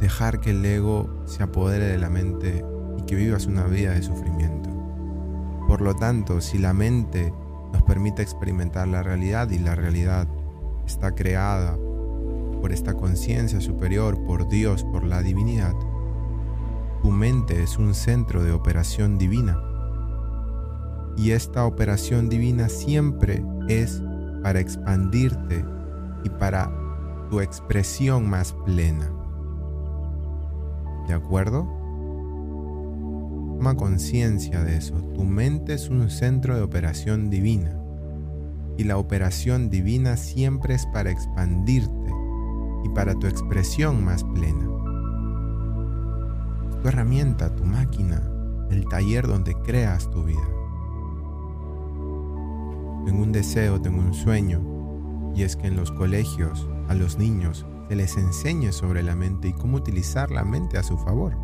dejar 0.00 0.40
que 0.40 0.50
el 0.50 0.64
ego 0.64 1.08
se 1.26 1.42
apodere 1.42 1.86
de 1.86 1.98
la 1.98 2.10
mente 2.10 2.64
y 2.98 3.02
que 3.02 3.16
vivas 3.16 3.46
una 3.46 3.64
vida 3.64 3.92
de 3.92 4.02
sufrimiento? 4.02 4.70
Por 5.66 5.80
lo 5.80 5.94
tanto, 5.94 6.40
si 6.40 6.58
la 6.58 6.72
mente 6.72 7.32
nos 7.72 7.82
permite 7.82 8.22
experimentar 8.22 8.86
la 8.88 9.02
realidad 9.02 9.50
y 9.50 9.58
la 9.58 9.74
realidad 9.74 10.28
está 10.86 11.14
creada 11.14 11.76
por 12.60 12.72
esta 12.72 12.94
conciencia 12.94 13.60
superior, 13.60 14.22
por 14.24 14.48
Dios, 14.48 14.84
por 14.84 15.04
la 15.04 15.22
divinidad, 15.22 15.74
tu 17.02 17.10
mente 17.10 17.62
es 17.62 17.78
un 17.78 17.94
centro 17.94 18.42
de 18.42 18.52
operación 18.52 19.18
divina 19.18 19.65
Y 21.16 21.30
esta 21.30 21.64
operación 21.64 22.28
divina 22.28 22.68
siempre 22.68 23.42
es 23.68 24.02
para 24.42 24.60
expandirte 24.60 25.64
y 26.24 26.28
para 26.28 26.70
tu 27.30 27.40
expresión 27.40 28.28
más 28.28 28.52
plena. 28.64 29.10
¿De 31.08 31.14
acuerdo? 31.14 31.66
Toma 33.56 33.74
conciencia 33.76 34.62
de 34.62 34.76
eso. 34.76 34.94
Tu 35.14 35.24
mente 35.24 35.74
es 35.74 35.88
un 35.88 36.10
centro 36.10 36.54
de 36.54 36.62
operación 36.62 37.30
divina. 37.30 37.76
Y 38.76 38.84
la 38.84 38.98
operación 38.98 39.70
divina 39.70 40.16
siempre 40.16 40.74
es 40.74 40.84
para 40.86 41.10
expandirte 41.10 42.10
y 42.84 42.88
para 42.90 43.14
tu 43.14 43.26
expresión 43.26 44.04
más 44.04 44.22
plena. 44.22 44.68
tu 46.82 46.88
herramienta, 46.88 47.54
tu 47.56 47.64
máquina, 47.64 48.22
el 48.70 48.86
taller 48.86 49.26
donde 49.26 49.54
creas 49.64 50.10
tu 50.10 50.22
vida. 50.22 50.46
Tengo 53.06 53.22
un 53.22 53.32
deseo, 53.32 53.80
tengo 53.80 54.02
un 54.02 54.12
sueño, 54.12 54.60
y 55.34 55.44
es 55.44 55.56
que 55.56 55.68
en 55.68 55.76
los 55.76 55.90
colegios 55.90 56.68
a 56.88 56.94
los 56.94 57.16
niños 57.16 57.64
se 57.88 57.96
les 57.96 58.18
enseñe 58.18 58.72
sobre 58.72 59.02
la 59.02 59.16
mente 59.16 59.48
y 59.48 59.52
cómo 59.54 59.78
utilizar 59.78 60.30
la 60.30 60.44
mente 60.44 60.76
a 60.76 60.82
su 60.82 60.98
favor, 60.98 61.34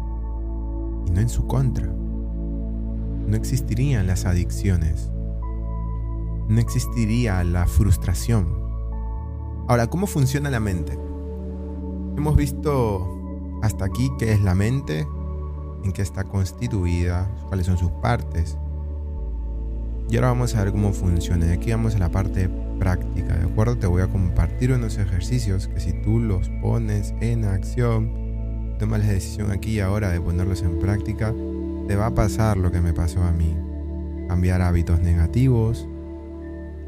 y 1.06 1.10
no 1.12 1.20
en 1.20 1.30
su 1.30 1.46
contra 1.46 1.90
no 3.26 3.36
existirían 3.36 4.06
las 4.06 4.24
adicciones, 4.24 5.10
no 6.48 6.60
existiría 6.60 7.42
la 7.44 7.66
frustración. 7.66 8.46
Ahora, 9.68 9.88
¿cómo 9.88 10.06
funciona 10.06 10.50
la 10.50 10.60
mente? 10.60 10.98
Hemos 12.16 12.36
visto 12.36 13.08
hasta 13.62 13.84
aquí 13.84 14.10
qué 14.18 14.32
es 14.32 14.42
la 14.42 14.54
mente, 14.54 15.06
en 15.84 15.92
qué 15.92 16.02
está 16.02 16.24
constituida, 16.24 17.30
cuáles 17.48 17.66
son 17.66 17.78
sus 17.78 17.90
partes. 17.92 18.58
Y 20.10 20.16
ahora 20.16 20.28
vamos 20.28 20.54
a 20.54 20.64
ver 20.64 20.72
cómo 20.72 20.92
funciona. 20.92 21.46
Y 21.46 21.50
aquí 21.50 21.70
vamos 21.70 21.94
a 21.94 21.98
la 21.98 22.10
parte 22.10 22.48
práctica, 22.78 23.36
¿de 23.36 23.44
acuerdo? 23.44 23.78
Te 23.78 23.86
voy 23.86 24.02
a 24.02 24.08
compartir 24.08 24.72
unos 24.72 24.98
ejercicios 24.98 25.68
que 25.68 25.80
si 25.80 25.92
tú 25.92 26.18
los 26.18 26.48
pones 26.60 27.14
en 27.20 27.44
acción, 27.44 28.76
tomas 28.78 29.00
la 29.00 29.12
decisión 29.12 29.50
aquí 29.50 29.72
y 29.72 29.80
ahora 29.80 30.10
de 30.10 30.20
ponerlos 30.20 30.62
en 30.62 30.78
práctica, 30.78 31.34
te 31.86 31.96
va 31.96 32.06
a 32.06 32.14
pasar 32.14 32.56
lo 32.56 32.70
que 32.70 32.80
me 32.80 32.92
pasó 32.92 33.22
a 33.22 33.32
mí. 33.32 33.56
Cambiar 34.28 34.62
hábitos 34.62 35.00
negativos. 35.00 35.86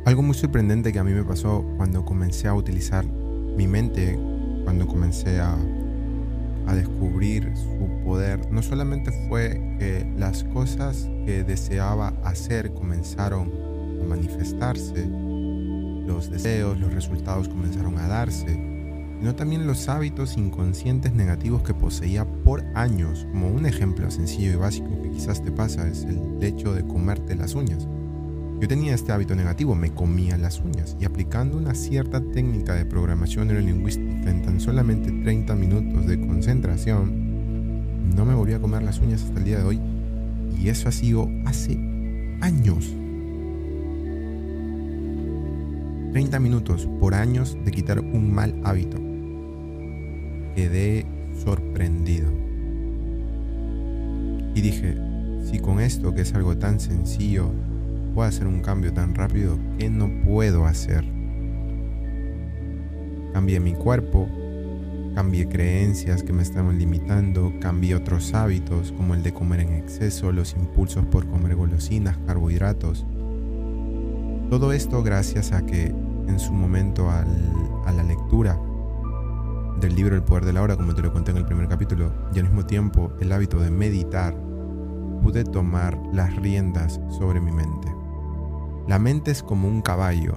Algo 0.04 0.23
muy 0.23 0.35
sorprendente 0.35 0.92
que 0.92 0.99
a 0.99 1.04
mí 1.04 1.12
me 1.12 1.25
pasó 1.25 1.64
cuando 1.76 2.04
comencé 2.04 2.49
a 2.49 2.54
utilizar 2.54 3.06
mi 3.06 3.66
mente, 3.66 4.18
cuando 4.64 4.87
comencé 4.87 5.40
a, 5.40 5.56
a 6.66 6.75
descubrir 6.75 7.52
su 7.56 8.04
poder, 8.04 8.50
no 8.50 8.62
solamente 8.62 9.11
fue 9.28 9.61
que 9.78 10.06
las 10.16 10.44
cosas 10.44 11.09
que 11.26 11.44
deseaba 11.44 12.09
hacer 12.25 12.73
comenzaron 12.73 13.52
a 14.02 14.04
manifestarse, 14.04 15.06
los 16.06 16.30
deseos, 16.30 16.78
los 16.78 16.92
resultados 16.92 17.49
comenzaron 17.49 17.99
a 17.99 18.09
darse, 18.09 18.75
sino 19.18 19.35
también 19.35 19.66
los 19.66 19.88
hábitos 19.88 20.37
inconscientes 20.37 21.14
negativos 21.14 21.62
que 21.62 21.73
poseía 21.73 22.26
por 22.26 22.62
años. 22.75 23.26
Como 23.30 23.49
un 23.49 23.64
ejemplo 23.66 24.11
sencillo 24.11 24.52
y 24.52 24.56
básico 24.56 25.00
que 25.02 25.11
quizás 25.11 25.42
te 25.42 25.50
pasa 25.50 25.88
es 25.88 26.04
el 26.04 26.42
hecho 26.42 26.75
de 26.75 26.87
comerte 26.87 27.35
las 27.35 27.54
uñas. 27.54 27.88
Yo 28.64 28.68
tenía 28.68 28.94
este 28.94 29.12
hábito 29.12 29.35
negativo, 29.35 29.75
me 29.75 29.92
comía 29.92 30.38
las 30.38 30.59
uñas 30.59 30.97
y 30.99 31.04
aplicando 31.04 31.59
una 31.59 31.75
cierta 31.75 32.23
técnica 32.23 32.73
de 32.73 32.87
programación 32.87 33.49
neurolingüística 33.49 34.30
en 34.30 34.40
tan 34.40 34.59
solamente 34.59 35.12
30 35.12 35.54
minutos 35.54 36.06
de 36.06 36.18
concentración, 36.18 38.16
no 38.16 38.25
me 38.25 38.33
volví 38.35 38.54
a 38.54 38.61
comer 38.61 38.83
las 38.83 39.00
uñas 39.00 39.23
hasta 39.23 39.38
el 39.38 39.44
día 39.44 39.59
de 39.59 39.64
hoy 39.64 39.80
y 40.59 40.71
eso 40.71 40.88
ha 40.88 40.92
sido 40.92 41.28
hace 41.44 41.75
años. 42.40 42.90
30 46.14 46.40
minutos 46.40 46.88
por 47.00 47.12
años 47.12 47.59
de 47.66 47.70
quitar 47.70 48.00
un 48.00 48.33
mal 48.33 48.59
hábito 48.64 48.96
quedé 50.57 51.05
sorprendido. 51.44 52.33
Y 54.55 54.62
dije, 54.62 54.96
si 55.44 55.59
con 55.59 55.81
esto 55.81 56.14
que 56.14 56.22
es 56.22 56.33
algo 56.33 56.57
tan 56.57 56.81
sencillo 56.81 57.53
puedo 58.14 58.29
hacer 58.29 58.46
un 58.46 58.61
cambio 58.61 58.92
tan 58.92 59.14
rápido, 59.14 59.59
¿qué 59.79 59.90
no 59.90 60.09
puedo 60.24 60.66
hacer? 60.66 61.05
Cambié 63.33 63.59
mi 63.59 63.74
cuerpo, 63.74 64.29
cambié 65.14 65.48
creencias 65.48 66.22
que 66.22 66.33
me 66.33 66.42
estaban 66.42 66.79
limitando, 66.79 67.53
cambié 67.61 67.96
otros 67.96 68.33
hábitos 68.33 68.92
como 68.92 69.14
el 69.14 69.24
de 69.24 69.35
comer 69.35 69.61
en 69.61 69.72
exceso, 69.72 70.31
los 70.31 70.55
impulsos 70.55 71.05
por 71.07 71.27
comer 71.27 71.57
golosinas, 71.57 72.16
carbohidratos. 72.27 73.05
Todo 74.48 74.72
esto 74.72 75.03
gracias 75.03 75.53
a 75.53 75.66
que 75.66 75.87
en 75.87 76.38
su 76.38 76.53
momento 76.53 77.11
a 77.11 77.24
la 77.92 78.03
lectura 78.05 78.59
del 79.81 79.96
libro 79.96 80.14
El 80.14 80.22
Poder 80.22 80.44
de 80.44 80.53
la 80.53 80.62
Hora, 80.62 80.77
como 80.77 80.94
te 80.94 81.03
lo 81.03 81.12
conté 81.12 81.33
en 81.33 81.38
el 81.38 81.46
primer 81.46 81.66
capítulo, 81.66 82.12
y 82.33 82.38
al 82.38 82.44
mismo 82.44 82.64
tiempo 82.64 83.12
el 83.20 83.33
hábito 83.33 83.59
de 83.59 83.70
meditar, 83.70 84.37
pude 85.22 85.42
tomar 85.42 85.98
las 86.12 86.37
riendas 86.37 87.00
sobre 87.18 87.40
mi 87.40 87.50
mente. 87.50 87.88
La 88.87 88.99
mente 88.99 89.31
es 89.31 89.42
como 89.42 89.68
un 89.68 89.83
caballo. 89.83 90.35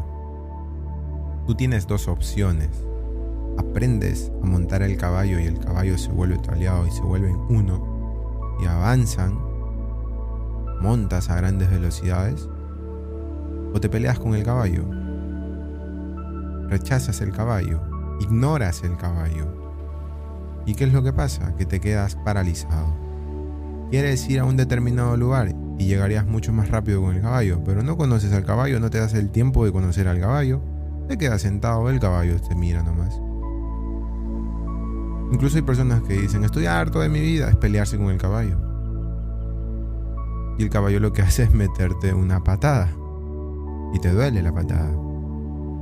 Tú 1.46 1.56
tienes 1.56 1.88
dos 1.88 2.08
opciones. 2.08 2.70
Aprendes 3.58 4.32
a 4.42 4.46
montar 4.46 4.82
el 4.82 4.98
caballo 4.98 5.40
y 5.40 5.46
el 5.46 5.60
caballo 5.60 5.98
se 5.98 6.12
vuelve 6.12 6.38
tu 6.38 6.52
y 6.54 6.92
se 6.92 7.02
vuelven 7.02 7.38
uno 7.50 8.58
y 8.62 8.66
avanzan. 8.66 9.38
Montas 10.82 11.30
a 11.30 11.38
grandes 11.38 11.70
velocidades 11.70 12.48
o 13.74 13.80
te 13.80 13.90
peleas 13.90 14.20
con 14.20 14.36
el 14.36 14.44
caballo. 14.44 14.84
Rechazas 16.70 17.22
el 17.22 17.32
caballo 17.32 17.82
ignoras 18.20 18.84
el 18.84 18.98
caballo. 18.98 19.46
¿Y 20.66 20.76
qué 20.76 20.86
es 20.86 20.94
lo 20.94 21.04
que 21.04 21.14
pasa? 21.14 21.56
Que 21.56 21.66
te 21.66 21.80
quedas 21.80 22.16
paralizado. 22.16 22.96
Quieres 23.90 24.28
ir 24.30 24.40
a 24.40 24.46
un 24.46 24.58
determinado 24.58 25.16
lugar 25.16 25.54
y 25.78 25.86
llegarías 25.86 26.26
mucho 26.26 26.52
más 26.54 26.70
rápido 26.70 27.02
con 27.02 27.16
el 27.16 27.22
caballo, 27.22 27.62
pero 27.64 27.84
no 27.84 27.98
conoces 27.98 28.34
al 28.34 28.44
caballo, 28.44 28.80
no 28.80 28.90
te 28.90 29.00
das 29.00 29.14
el 29.14 29.30
tiempo 29.30 29.66
de 29.66 29.72
conocer 29.72 30.08
al 30.08 30.20
caballo, 30.20 30.62
te 31.08 31.18
quedas 31.18 31.42
sentado, 31.42 31.90
el 31.90 32.00
caballo 32.00 32.40
te 32.42 32.56
mira 32.56 32.84
nomás. 32.84 33.20
Incluso 35.32 35.58
hay 35.58 35.62
personas 35.62 36.02
que 36.04 36.14
dicen, 36.14 36.44
estoy 36.44 36.66
harto 36.66 37.00
de 37.00 37.10
mi 37.10 37.20
vida, 37.20 37.50
es 37.50 37.56
pelearse 37.56 37.98
con 37.98 38.08
el 38.08 38.18
caballo. 38.18 38.58
Y 40.58 40.64
el 40.64 40.70
caballo 40.70 41.00
lo 41.00 41.14
que 41.14 41.22
hace 41.22 41.44
es 41.44 41.52
meterte 41.52 42.14
una 42.14 42.44
patada. 42.44 42.90
Y 43.94 44.00
te 44.00 44.12
duele 44.12 44.42
la 44.42 44.54
patada. 44.54 44.92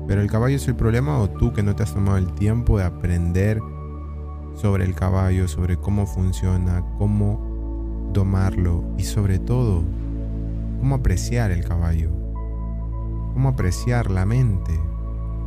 Pero 0.08 0.22
el 0.22 0.30
caballo 0.30 0.56
es 0.56 0.68
el 0.68 0.76
problema 0.76 1.20
o 1.20 1.30
tú 1.30 1.54
que 1.54 1.64
no 1.64 1.76
te 1.76 1.84
has 1.84 1.94
tomado 1.94 2.18
el 2.18 2.34
tiempo 2.34 2.78
de 2.78 2.86
aprender 2.86 3.60
sobre 4.56 4.84
el 4.84 4.96
caballo, 4.96 5.48
sobre 5.48 5.78
cómo 5.78 6.06
funciona, 6.06 6.84
cómo 6.98 7.55
domarlo 8.14 8.84
y 8.98 9.04
sobre 9.04 9.40
todo 9.40 9.84
cómo 10.80 10.96
apreciar 10.96 11.52
el 11.52 11.64
caballo, 11.64 12.10
cómo 13.34 13.50
apreciar 13.50 14.12
la 14.12 14.26
mente. 14.26 14.80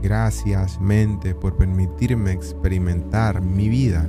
Gracias 0.03 0.81
mente 0.81 1.35
por 1.35 1.57
permitirme 1.57 2.33
experimentar 2.33 3.42
mi 3.42 3.68
vida. 3.68 4.09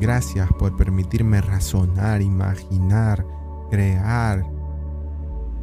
Gracias 0.00 0.48
por 0.58 0.76
permitirme 0.76 1.40
razonar, 1.40 2.20
imaginar, 2.20 3.24
crear, 3.70 4.44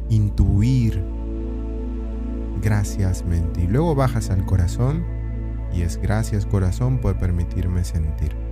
intuir, 0.08 1.02
gracias 2.62 3.24
mente. 3.24 3.62
Y 3.62 3.66
luego 3.66 3.94
bajas 3.94 4.30
al 4.30 4.44
corazón 4.44 5.04
y 5.72 5.82
es 5.82 5.98
gracias 5.98 6.46
corazón 6.46 6.98
por 6.98 7.18
permitirme 7.18 7.84
sentir. 7.84 8.43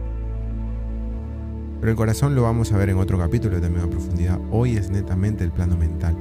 Pero 1.82 1.90
el 1.90 1.96
corazón 1.96 2.36
lo 2.36 2.42
vamos 2.44 2.70
a 2.70 2.76
ver 2.76 2.90
en 2.90 2.98
otro 2.98 3.18
capítulo 3.18 3.60
también 3.60 3.84
a 3.84 3.90
profundidad. 3.90 4.38
Hoy 4.52 4.76
es 4.76 4.88
netamente 4.88 5.42
el 5.42 5.50
plano 5.50 5.76
mental. 5.76 6.16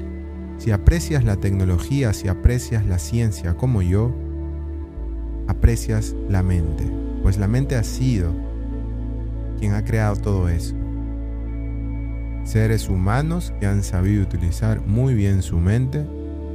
Si 0.57 0.71
aprecias 0.71 1.23
la 1.23 1.35
tecnología, 1.35 2.13
si 2.13 2.29
aprecias 2.29 2.83
la 2.87 2.97
ciencia 2.97 3.53
como 3.53 3.83
yo, 3.83 4.11
aprecias 5.47 6.15
la 6.27 6.41
mente. 6.41 6.83
Pues 7.21 7.37
la 7.37 7.47
mente 7.47 7.75
ha 7.75 7.83
sido 7.83 8.33
quien 9.59 9.75
ha 9.75 9.85
creado 9.85 10.15
todo 10.15 10.49
eso. 10.49 10.73
Seres 12.43 12.89
humanos 12.89 13.53
que 13.59 13.67
han 13.67 13.83
sabido 13.83 14.23
utilizar 14.23 14.81
muy 14.87 15.13
bien 15.13 15.43
su 15.43 15.57
mente 15.59 16.07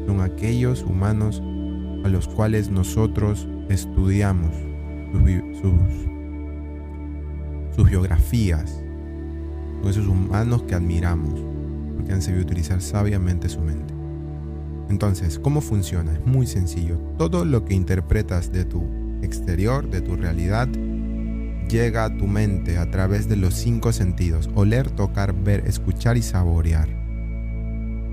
son 0.04 0.20
aquellos 0.20 0.82
humanos 0.82 1.40
a 2.04 2.08
los 2.08 2.26
cuales 2.26 2.70
nosotros 2.70 3.46
estudiamos 3.68 4.50
sus, 5.62 5.70
sus, 7.76 7.88
biografías, 7.88 8.82
esos 9.90 10.06
humanos 10.06 10.62
que 10.64 10.74
admiramos, 10.74 11.40
porque 11.96 12.12
han 12.12 12.22
sabido 12.22 12.42
utilizar 12.42 12.80
sabiamente 12.80 13.48
su 13.48 13.60
mente. 13.60 13.94
Entonces, 14.88 15.38
¿cómo 15.38 15.60
funciona? 15.60 16.12
Es 16.12 16.24
muy 16.24 16.46
sencillo. 16.46 16.96
Todo 17.18 17.44
lo 17.44 17.64
que 17.64 17.74
interpretas 17.74 18.52
de 18.52 18.64
tu 18.64 18.84
exterior, 19.22 19.88
de 19.90 20.00
tu 20.00 20.16
realidad, 20.16 20.68
llega 21.68 22.04
a 22.04 22.16
tu 22.16 22.26
mente 22.26 22.78
a 22.78 22.90
través 22.90 23.28
de 23.28 23.36
los 23.36 23.54
cinco 23.54 23.92
sentidos. 23.92 24.48
Oler, 24.54 24.90
tocar, 24.90 25.34
ver, 25.34 25.66
escuchar 25.66 26.16
y 26.16 26.22
saborear. 26.22 26.88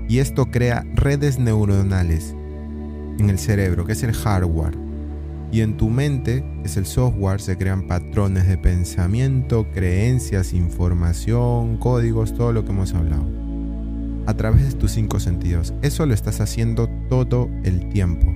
Y 0.08 0.18
esto 0.18 0.46
crea 0.46 0.84
redes 0.94 1.38
neuronales 1.38 2.34
en 3.18 3.30
el 3.30 3.38
cerebro, 3.38 3.86
que 3.86 3.92
es 3.92 4.02
el 4.02 4.12
hardware. 4.12 4.83
Y 5.54 5.60
en 5.60 5.76
tu 5.76 5.88
mente, 5.88 6.42
que 6.62 6.66
es 6.66 6.76
el 6.76 6.84
software, 6.84 7.40
se 7.40 7.56
crean 7.56 7.86
patrones 7.86 8.48
de 8.48 8.58
pensamiento, 8.58 9.70
creencias, 9.70 10.52
información, 10.52 11.76
códigos, 11.76 12.34
todo 12.34 12.52
lo 12.52 12.64
que 12.64 12.72
hemos 12.72 12.92
hablado. 12.92 13.24
A 14.26 14.34
través 14.34 14.66
de 14.68 14.76
tus 14.76 14.90
cinco 14.90 15.20
sentidos. 15.20 15.72
Eso 15.80 16.06
lo 16.06 16.12
estás 16.12 16.40
haciendo 16.40 16.88
todo 17.08 17.48
el 17.62 17.88
tiempo. 17.88 18.34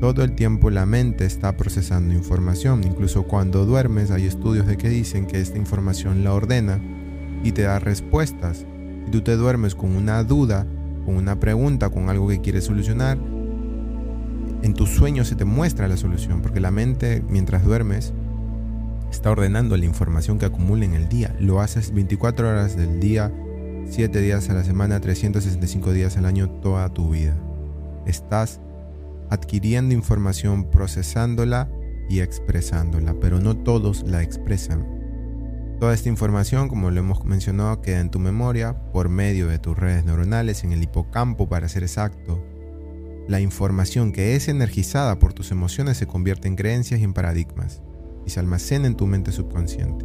Todo 0.00 0.22
el 0.22 0.36
tiempo 0.36 0.70
la 0.70 0.86
mente 0.86 1.24
está 1.24 1.56
procesando 1.56 2.14
información. 2.14 2.84
Incluso 2.84 3.24
cuando 3.24 3.66
duermes 3.66 4.12
hay 4.12 4.26
estudios 4.26 4.68
de 4.68 4.76
que 4.76 4.88
dicen 4.88 5.26
que 5.26 5.40
esta 5.40 5.58
información 5.58 6.22
la 6.22 6.32
ordena 6.32 6.80
y 7.42 7.50
te 7.50 7.62
da 7.62 7.80
respuestas. 7.80 8.66
Si 9.06 9.10
tú 9.10 9.22
te 9.22 9.34
duermes 9.34 9.74
con 9.74 9.96
una 9.96 10.22
duda, 10.22 10.64
con 11.04 11.16
una 11.16 11.40
pregunta, 11.40 11.90
con 11.90 12.08
algo 12.08 12.28
que 12.28 12.40
quieres 12.40 12.66
solucionar, 12.66 13.18
en 14.62 14.74
tus 14.74 14.90
sueños 14.90 15.28
se 15.28 15.34
te 15.34 15.44
muestra 15.44 15.88
la 15.88 15.96
solución, 15.96 16.40
porque 16.40 16.60
la 16.60 16.70
mente, 16.70 17.22
mientras 17.28 17.64
duermes, 17.64 18.12
está 19.10 19.30
ordenando 19.30 19.76
la 19.76 19.84
información 19.84 20.38
que 20.38 20.46
acumula 20.46 20.84
en 20.84 20.94
el 20.94 21.08
día. 21.08 21.34
Lo 21.40 21.60
haces 21.60 21.92
24 21.92 22.48
horas 22.48 22.76
del 22.76 23.00
día, 23.00 23.32
7 23.86 24.20
días 24.20 24.48
a 24.48 24.54
la 24.54 24.64
semana, 24.64 25.00
365 25.00 25.92
días 25.92 26.16
al 26.16 26.26
año, 26.26 26.48
toda 26.48 26.88
tu 26.90 27.10
vida. 27.10 27.36
Estás 28.06 28.60
adquiriendo 29.30 29.94
información, 29.94 30.70
procesándola 30.70 31.68
y 32.08 32.20
expresándola, 32.20 33.14
pero 33.20 33.40
no 33.40 33.56
todos 33.56 34.04
la 34.04 34.22
expresan. 34.22 34.86
Toda 35.80 35.94
esta 35.94 36.08
información, 36.08 36.68
como 36.68 36.90
lo 36.90 37.00
hemos 37.00 37.24
mencionado, 37.24 37.80
queda 37.82 38.00
en 38.00 38.10
tu 38.10 38.20
memoria 38.20 38.76
por 38.92 39.08
medio 39.08 39.48
de 39.48 39.58
tus 39.58 39.76
redes 39.76 40.04
neuronales, 40.04 40.62
en 40.62 40.72
el 40.72 40.82
hipocampo 40.82 41.48
para 41.48 41.68
ser 41.68 41.82
exacto, 41.82 42.40
la 43.28 43.40
información 43.40 44.12
que 44.12 44.34
es 44.34 44.48
energizada 44.48 45.18
por 45.18 45.32
tus 45.32 45.50
emociones 45.50 45.96
se 45.96 46.06
convierte 46.06 46.48
en 46.48 46.56
creencias 46.56 47.00
y 47.00 47.04
en 47.04 47.12
paradigmas 47.12 47.82
y 48.26 48.30
se 48.30 48.40
almacena 48.40 48.86
en 48.86 48.96
tu 48.96 49.06
mente 49.06 49.32
subconsciente. 49.32 50.04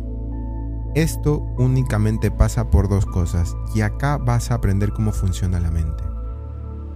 Esto 0.95 1.39
únicamente 1.57 2.31
pasa 2.31 2.69
por 2.69 2.89
dos 2.89 3.05
cosas 3.05 3.55
y 3.75 3.81
acá 3.81 4.17
vas 4.17 4.51
a 4.51 4.55
aprender 4.55 4.91
cómo 4.91 5.11
funciona 5.11 5.59
la 5.59 5.71
mente. 5.71 6.03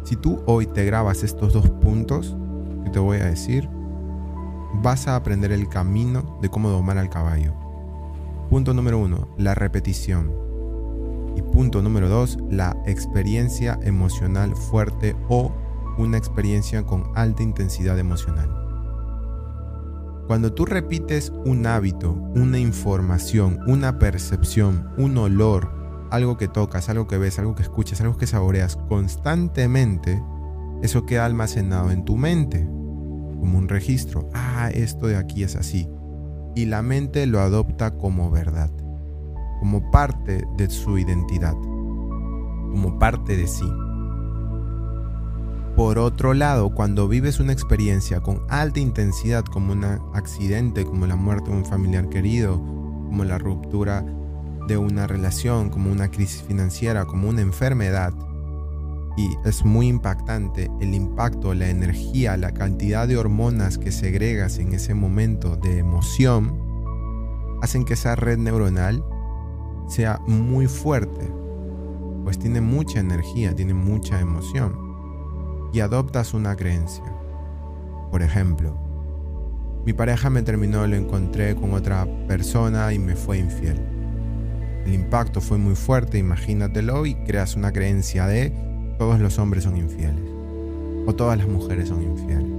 Si 0.03 0.15
tú 0.15 0.41
hoy 0.47 0.65
te 0.65 0.85
grabas 0.85 1.23
estos 1.23 1.53
dos 1.53 1.69
puntos 1.69 2.35
que 2.83 2.89
te 2.89 2.99
voy 2.99 3.17
a 3.17 3.25
decir, 3.25 3.69
vas 4.81 5.07
a 5.07 5.15
aprender 5.15 5.51
el 5.51 5.69
camino 5.69 6.39
de 6.41 6.49
cómo 6.49 6.69
domar 6.69 6.97
al 6.97 7.09
caballo. 7.09 7.53
Punto 8.49 8.73
número 8.73 8.97
uno, 8.97 9.29
la 9.37 9.53
repetición. 9.53 10.31
Y 11.35 11.41
punto 11.41 11.81
número 11.81 12.09
dos, 12.09 12.37
la 12.49 12.75
experiencia 12.85 13.79
emocional 13.83 14.55
fuerte 14.55 15.15
o 15.29 15.51
una 15.97 16.17
experiencia 16.17 16.83
con 16.83 17.11
alta 17.15 17.43
intensidad 17.43 17.97
emocional. 17.99 18.61
Cuando 20.27 20.53
tú 20.53 20.65
repites 20.65 21.33
un 21.45 21.65
hábito, 21.67 22.13
una 22.13 22.57
información, 22.57 23.59
una 23.67 23.99
percepción, 23.99 24.89
un 24.97 25.17
olor, 25.17 26.07
algo 26.09 26.37
que 26.37 26.47
tocas, 26.47 26.87
algo 26.89 27.07
que 27.07 27.17
ves, 27.17 27.37
algo 27.39 27.55
que 27.55 27.63
escuchas, 27.63 27.99
algo 28.01 28.17
que 28.17 28.27
saboreas 28.27 28.77
constantemente, 28.87 30.23
eso 30.81 31.05
queda 31.05 31.25
almacenado 31.25 31.91
en 31.91 32.05
tu 32.05 32.15
mente, 32.15 32.63
como 32.63 33.57
un 33.57 33.67
registro. 33.67 34.29
Ah, 34.33 34.69
esto 34.73 35.07
de 35.07 35.17
aquí 35.17 35.43
es 35.43 35.55
así. 35.55 35.89
Y 36.55 36.65
la 36.65 36.81
mente 36.81 37.25
lo 37.25 37.39
adopta 37.39 37.97
como 37.97 38.31
verdad, 38.31 38.71
como 39.59 39.91
parte 39.91 40.45
de 40.57 40.69
su 40.69 40.97
identidad, 40.97 41.55
como 42.71 42.99
parte 42.99 43.35
de 43.35 43.47
sí. 43.47 43.69
Por 45.81 45.97
otro 45.97 46.35
lado, 46.35 46.69
cuando 46.69 47.07
vives 47.07 47.39
una 47.39 47.53
experiencia 47.53 48.21
con 48.21 48.43
alta 48.49 48.79
intensidad 48.79 49.43
como 49.43 49.73
un 49.73 49.83
accidente, 50.13 50.85
como 50.85 51.07
la 51.07 51.15
muerte 51.15 51.49
de 51.49 51.57
un 51.57 51.65
familiar 51.65 52.07
querido, 52.07 52.59
como 52.59 53.23
la 53.23 53.39
ruptura 53.39 54.05
de 54.67 54.77
una 54.77 55.07
relación, 55.07 55.71
como 55.71 55.91
una 55.91 56.11
crisis 56.11 56.43
financiera, 56.43 57.05
como 57.05 57.29
una 57.29 57.41
enfermedad, 57.41 58.13
y 59.17 59.31
es 59.43 59.65
muy 59.65 59.87
impactante 59.87 60.69
el 60.81 60.93
impacto, 60.93 61.55
la 61.55 61.69
energía, 61.69 62.37
la 62.37 62.53
cantidad 62.53 63.07
de 63.07 63.17
hormonas 63.17 63.79
que 63.79 63.91
segregas 63.91 64.59
en 64.59 64.73
ese 64.73 64.93
momento 64.93 65.57
de 65.57 65.79
emoción, 65.79 66.59
hacen 67.63 67.85
que 67.85 67.95
esa 67.95 68.15
red 68.15 68.37
neuronal 68.37 69.03
sea 69.89 70.21
muy 70.27 70.67
fuerte, 70.67 71.33
pues 72.23 72.37
tiene 72.37 72.61
mucha 72.61 72.99
energía, 72.99 73.55
tiene 73.55 73.73
mucha 73.73 74.19
emoción 74.19 74.80
y 75.73 75.79
adoptas 75.79 76.33
una 76.33 76.55
creencia. 76.55 77.03
Por 78.11 78.21
ejemplo, 78.21 78.77
mi 79.85 79.93
pareja 79.93 80.29
me 80.29 80.43
terminó, 80.43 80.85
lo 80.85 80.95
encontré 80.95 81.55
con 81.55 81.73
otra 81.73 82.07
persona 82.27 82.93
y 82.93 82.99
me 82.99 83.15
fue 83.15 83.39
infiel. 83.39 83.79
El 84.85 84.93
impacto 84.93 85.41
fue 85.41 85.57
muy 85.57 85.75
fuerte, 85.75 86.17
imagínatelo, 86.17 87.05
y 87.05 87.15
creas 87.15 87.55
una 87.55 87.71
creencia 87.71 88.27
de 88.27 88.51
todos 88.97 89.19
los 89.19 89.39
hombres 89.39 89.63
son 89.63 89.77
infieles 89.77 90.31
o 91.07 91.13
todas 91.13 91.37
las 91.37 91.47
mujeres 91.47 91.89
son 91.89 92.03
infieles. 92.03 92.51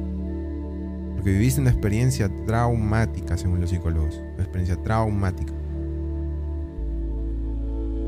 Porque 1.14 1.31
viviste 1.31 1.61
una 1.61 1.70
experiencia 1.70 2.29
traumática, 2.46 3.37
según 3.37 3.61
los 3.61 3.70
psicólogos, 3.70 4.20
una 4.35 4.42
experiencia 4.42 4.77
traumática. 4.83 5.53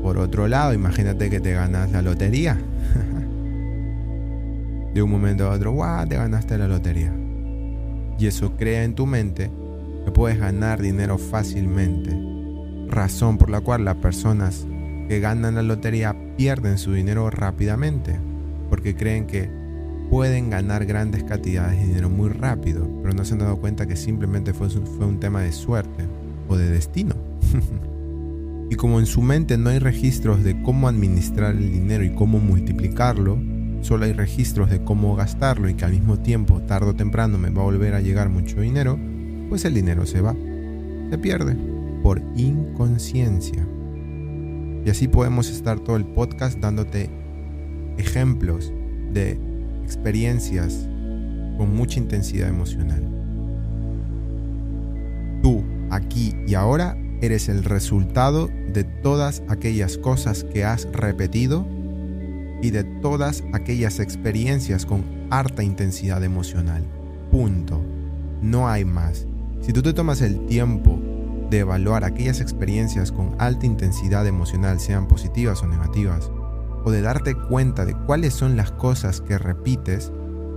Por 0.01 0.17
otro 0.17 0.47
lado, 0.47 0.73
imagínate 0.73 1.29
que 1.29 1.39
te 1.39 1.53
ganas 1.53 1.91
la 1.91 2.01
lotería. 2.01 2.57
de 4.95 5.03
un 5.03 5.11
momento 5.11 5.45
a 5.45 5.53
otro, 5.53 5.73
¡guau! 5.73 6.07
Te 6.07 6.15
ganaste 6.15 6.57
la 6.57 6.69
lotería. 6.69 7.13
Y 8.17 8.27
eso 8.27 8.55
crea 8.55 8.85
en 8.85 8.95
tu 8.95 9.05
mente 9.05 9.51
que 10.05 10.11
puedes 10.11 10.39
ganar 10.39 10.81
dinero 10.81 11.17
fácilmente. 11.17 12.17
Razón 12.87 13.37
por 13.37 13.49
la 13.49 13.59
cual 13.59 13.83
las 13.83 13.97
personas 13.97 14.65
que 15.09 15.19
ganan 15.19 15.55
la 15.55 15.63
lotería 15.63 16.15
pierden 16.37 16.77
su 16.77 16.93
dinero 16.93 17.29
rápidamente. 17.29 18.17
Porque 18.69 18.95
creen 18.95 19.27
que 19.27 19.49
pueden 20.09 20.49
ganar 20.49 20.85
grandes 20.85 21.25
cantidades 21.25 21.77
de 21.77 21.87
dinero 21.87 22.09
muy 22.09 22.29
rápido. 22.29 22.87
Pero 23.01 23.13
no 23.13 23.25
se 23.25 23.33
han 23.33 23.39
dado 23.39 23.57
cuenta 23.57 23.87
que 23.87 23.97
simplemente 23.97 24.53
fue, 24.53 24.69
fue 24.69 25.05
un 25.05 25.19
tema 25.19 25.41
de 25.41 25.51
suerte 25.51 26.05
o 26.47 26.55
de 26.55 26.69
destino. 26.69 27.15
y 28.69 28.75
como 28.75 29.01
en 29.01 29.07
su 29.07 29.21
mente 29.21 29.57
no 29.57 29.71
hay 29.71 29.79
registros 29.79 30.41
de 30.41 30.61
cómo 30.61 30.87
administrar 30.87 31.53
el 31.53 31.69
dinero 31.69 32.05
y 32.05 32.15
cómo 32.15 32.39
multiplicarlo, 32.39 33.37
solo 33.85 34.05
hay 34.05 34.13
registros 34.13 34.71
de 34.71 34.83
cómo 34.83 35.15
gastarlo 35.15 35.69
y 35.69 35.75
que 35.75 35.85
al 35.85 35.91
mismo 35.91 36.17
tiempo, 36.17 36.59
tarde 36.61 36.89
o 36.89 36.95
temprano, 36.95 37.37
me 37.37 37.51
va 37.51 37.61
a 37.61 37.65
volver 37.65 37.93
a 37.93 38.01
llegar 38.01 38.29
mucho 38.29 38.59
dinero, 38.59 38.97
pues 39.47 39.63
el 39.63 39.75
dinero 39.75 40.07
se 40.07 40.21
va, 40.21 40.35
se 41.11 41.17
pierde 41.19 41.55
por 42.01 42.19
inconsciencia. 42.35 43.65
Y 44.83 44.89
así 44.89 45.07
podemos 45.07 45.51
estar 45.51 45.79
todo 45.79 45.97
el 45.97 46.05
podcast 46.05 46.57
dándote 46.59 47.11
ejemplos 47.97 48.73
de 49.13 49.39
experiencias 49.83 50.89
con 51.57 51.75
mucha 51.75 51.99
intensidad 51.99 52.49
emocional. 52.49 53.07
Tú, 55.43 55.63
aquí 55.91 56.33
y 56.47 56.55
ahora, 56.55 56.97
eres 57.21 57.49
el 57.49 57.63
resultado 57.63 58.49
de 58.73 58.83
todas 58.83 59.43
aquellas 59.47 59.99
cosas 59.99 60.43
que 60.43 60.65
has 60.65 60.87
repetido 60.91 61.67
y 62.65 62.71
de 62.71 62.83
todas 62.83 63.43
aquellas 63.53 63.99
experiencias 63.99 64.87
con 64.87 65.05
harta 65.29 65.61
intensidad 65.63 66.23
emocional. 66.23 66.83
Punto. 67.31 67.79
No 68.41 68.67
hay 68.67 68.85
más. 68.85 69.27
Si 69.61 69.71
tú 69.71 69.83
te 69.83 69.93
tomas 69.93 70.21
el 70.21 70.47
tiempo 70.47 70.99
de 71.51 71.59
evaluar 71.59 72.03
aquellas 72.03 72.41
experiencias 72.41 73.11
con 73.11 73.35
alta 73.37 73.67
intensidad 73.67 74.25
emocional, 74.25 74.79
sean 74.79 75.07
positivas 75.07 75.61
o 75.61 75.67
negativas, 75.67 76.31
o 76.83 76.89
de 76.89 77.01
darte 77.01 77.35
cuenta 77.35 77.85
de 77.85 77.93
cuáles 77.93 78.33
son 78.33 78.57
las 78.57 78.71
cosas 78.71 79.21
que 79.21 79.37
repites, 79.37 80.11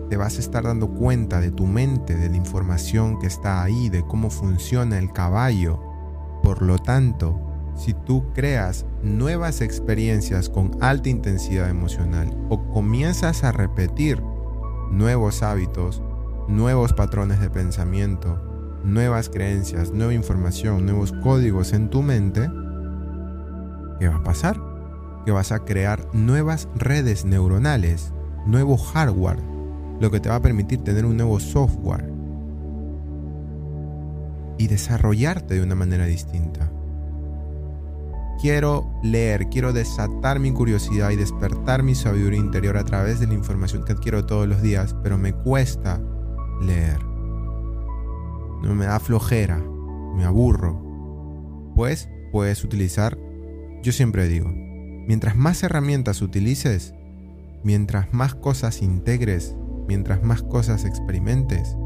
te 0.09 0.17
vas 0.17 0.39
a 0.39 0.41
estar 0.41 0.65
dando 0.65 0.89
cuenta 0.89 1.43
de 1.43 1.51
tu 1.51 1.67
mente, 1.67 2.17
de 2.17 2.31
la 2.31 2.37
información 2.37 3.19
que 3.19 3.27
está 3.27 3.63
ahí, 3.63 3.91
de 3.91 4.03
cómo 4.03 4.31
funciona 4.31 4.99
el 4.99 5.13
caballo. 5.13 5.79
Por 6.43 6.63
lo 6.63 6.79
tanto, 6.79 7.39
si 7.79 7.95
tú 7.95 8.33
creas 8.35 8.85
nuevas 9.03 9.61
experiencias 9.61 10.49
con 10.49 10.77
alta 10.81 11.09
intensidad 11.09 11.71
emocional 11.71 12.37
o 12.51 12.69
comienzas 12.73 13.45
a 13.45 13.53
repetir 13.53 14.21
nuevos 14.91 15.43
hábitos, 15.43 16.03
nuevos 16.49 16.93
patrones 16.93 17.41
de 17.41 17.51
pensamiento, 17.51 18.43
nuevas 18.83 19.29
creencias, 19.29 19.93
nueva 19.93 20.13
información, 20.13 20.87
nuevos 20.87 21.13
códigos 21.23 21.73
en 21.73 21.89
tu 21.89 22.03
mente, 22.03 22.51
¿qué 24.01 24.09
va 24.09 24.17
a 24.17 24.25
pasar? 24.25 24.61
Que 25.25 25.31
vas 25.31 25.53
a 25.53 25.61
crear 25.61 26.05
nuevas 26.13 26.69
redes 26.75 27.25
neuronales, 27.25 28.13
nuevo 28.45 28.77
hardware, 28.77 29.39
lo 30.01 30.11
que 30.11 30.19
te 30.19 30.29
va 30.29 30.37
a 30.37 30.43
permitir 30.43 30.83
tener 30.83 31.07
un 31.07 31.17
nuevo 31.17 31.39
software 31.39 32.11
y 34.59 34.67
desarrollarte 34.67 35.55
de 35.55 35.63
una 35.63 35.77
manera 35.77 36.07
distinta. 36.07 36.73
Quiero 38.41 38.91
leer, 39.03 39.49
quiero 39.49 39.73
desatar 39.73 40.39
mi 40.39 40.53
curiosidad 40.53 41.11
y 41.11 41.17
despertar 41.17 41.83
mi 41.83 41.95
sabiduría 41.95 42.39
interior 42.39 42.77
a 42.77 42.85
través 42.85 43.21
de 43.21 43.27
la 43.27 43.35
información 43.35 43.85
que 43.85 43.93
adquiero 43.93 44.25
todos 44.25 44.49
los 44.49 44.63
días, 44.63 44.95
pero 45.03 45.19
me 45.19 45.33
cuesta 45.33 46.01
leer. 46.63 47.05
No 48.63 48.75
me 48.75 48.87
da 48.87 49.01
flojera, 49.01 49.59
me 50.15 50.25
aburro. 50.25 51.73
Pues 51.75 52.09
puedes 52.33 52.65
utilizar, 52.65 53.19
yo 53.83 53.93
siempre 53.93 54.29
digo, 54.29 54.51
mientras 54.51 55.37
más 55.37 55.63
herramientas 55.63 56.23
utilices, 56.23 56.95
mientras 57.63 58.13
más 58.13 58.35
cosas 58.35 58.83
integres, 58.83 59.57
mientras 59.87 60.23
más 60.23 60.43
cosas 60.43 60.85
experimentes, 60.85 61.77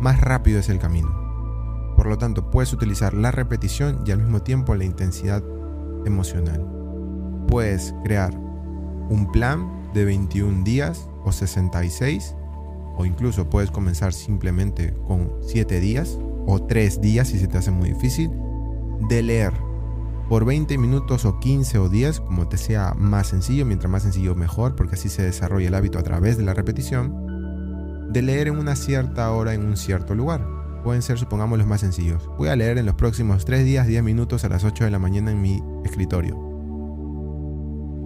más 0.00 0.20
rápido 0.20 0.58
es 0.60 0.68
el 0.68 0.78
camino. 0.78 1.22
Por 1.96 2.06
lo 2.06 2.18
tanto, 2.18 2.50
puedes 2.50 2.72
utilizar 2.72 3.14
la 3.14 3.30
repetición 3.30 4.02
y 4.06 4.12
al 4.12 4.18
mismo 4.18 4.42
tiempo 4.42 4.74
la 4.74 4.84
intensidad 4.84 5.42
emocional. 6.04 6.66
Puedes 7.48 7.94
crear 8.04 8.34
un 9.08 9.30
plan 9.32 9.82
de 9.92 10.04
21 10.04 10.64
días 10.64 11.08
o 11.24 11.32
66 11.32 12.34
o 12.96 13.04
incluso 13.04 13.48
puedes 13.48 13.70
comenzar 13.70 14.12
simplemente 14.12 14.94
con 15.06 15.32
7 15.42 15.80
días 15.80 16.18
o 16.46 16.62
3 16.62 17.00
días 17.00 17.28
si 17.28 17.38
se 17.38 17.48
te 17.48 17.58
hace 17.58 17.70
muy 17.70 17.92
difícil 17.92 18.30
de 19.08 19.22
leer 19.22 19.52
por 20.28 20.44
20 20.44 20.78
minutos 20.78 21.24
o 21.24 21.38
15 21.40 21.78
o 21.78 21.88
10 21.88 22.20
como 22.20 22.48
te 22.48 22.56
sea 22.56 22.94
más 22.96 23.28
sencillo, 23.28 23.66
mientras 23.66 23.90
más 23.90 24.02
sencillo 24.02 24.34
mejor 24.34 24.76
porque 24.76 24.94
así 24.94 25.08
se 25.08 25.22
desarrolla 25.22 25.68
el 25.68 25.74
hábito 25.74 25.98
a 25.98 26.02
través 26.02 26.38
de 26.38 26.44
la 26.44 26.54
repetición 26.54 28.10
de 28.12 28.22
leer 28.22 28.48
en 28.48 28.58
una 28.58 28.76
cierta 28.76 29.30
hora 29.32 29.54
en 29.54 29.64
un 29.64 29.76
cierto 29.76 30.14
lugar 30.14 30.61
pueden 30.82 31.02
ser, 31.02 31.18
supongamos, 31.18 31.58
los 31.58 31.66
más 31.66 31.80
sencillos. 31.80 32.28
Voy 32.38 32.48
a 32.48 32.56
leer 32.56 32.78
en 32.78 32.86
los 32.86 32.94
próximos 32.94 33.44
3 33.44 33.64
días 33.64 33.86
10 33.86 34.02
minutos 34.02 34.44
a 34.44 34.48
las 34.48 34.64
8 34.64 34.84
de 34.84 34.90
la 34.90 34.98
mañana 34.98 35.30
en 35.30 35.40
mi 35.40 35.62
escritorio. 35.84 36.34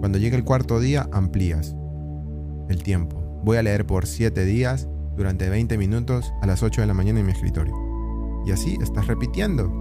Cuando 0.01 0.19
llegue 0.19 0.37
el 0.37 0.45
cuarto 0.45 0.79
día, 0.79 1.09
amplías 1.13 1.75
el 2.69 2.83
tiempo. 2.83 3.41
Voy 3.45 3.57
a 3.57 3.63
leer 3.63 3.87
por 3.87 4.07
7 4.07 4.45
días 4.45 4.89
durante 5.17 5.49
20 5.49 5.79
minutos 5.79 6.33
a 6.43 6.47
las 6.47 6.63
8 6.63 6.83
de 6.83 6.87
la 6.87 6.95
mañana 6.95 7.21
en 7.21 7.27
mi 7.27 7.33
escritorio. 7.33 7.75
Y 8.47 8.53
así 8.53 8.79
estás 8.81 9.07
repitiendo. 9.07 9.73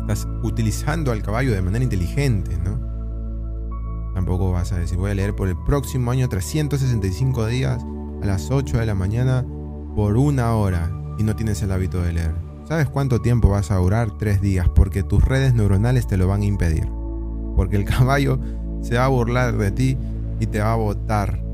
Estás 0.00 0.26
utilizando 0.42 1.12
al 1.12 1.22
caballo 1.22 1.52
de 1.52 1.62
manera 1.62 1.84
inteligente, 1.84 2.56
¿no? 2.58 2.80
Tampoco 4.14 4.50
vas 4.50 4.72
a 4.72 4.78
decir, 4.78 4.98
voy 4.98 5.10
a 5.10 5.14
leer 5.14 5.36
por 5.36 5.48
el 5.48 5.56
próximo 5.64 6.10
año 6.10 6.28
365 6.28 7.46
días 7.46 7.82
a 8.22 8.26
las 8.26 8.50
8 8.50 8.78
de 8.78 8.86
la 8.86 8.94
mañana 8.94 9.46
por 9.94 10.16
una 10.16 10.54
hora 10.54 10.99
y 11.20 11.22
no 11.22 11.36
tienes 11.36 11.60
el 11.60 11.70
hábito 11.70 12.00
de 12.00 12.14
leer. 12.14 12.32
¿Sabes 12.66 12.88
cuánto 12.88 13.20
tiempo 13.20 13.50
vas 13.50 13.70
a 13.70 13.76
durar? 13.76 14.16
Tres 14.16 14.40
días, 14.40 14.66
porque 14.74 15.02
tus 15.02 15.22
redes 15.22 15.52
neuronales 15.52 16.06
te 16.06 16.16
lo 16.16 16.26
van 16.26 16.40
a 16.40 16.46
impedir. 16.46 16.88
Porque 17.54 17.76
el 17.76 17.84
caballo 17.96 18.40
se 18.80 18.96
va 18.96 19.04
a 19.04 19.08
burlar 19.08 19.58
de 19.58 19.70
ti 19.70 19.98
y 20.40 20.46
te 20.46 20.60
va 20.60 20.72
a 20.72 20.76
botar 20.76 21.44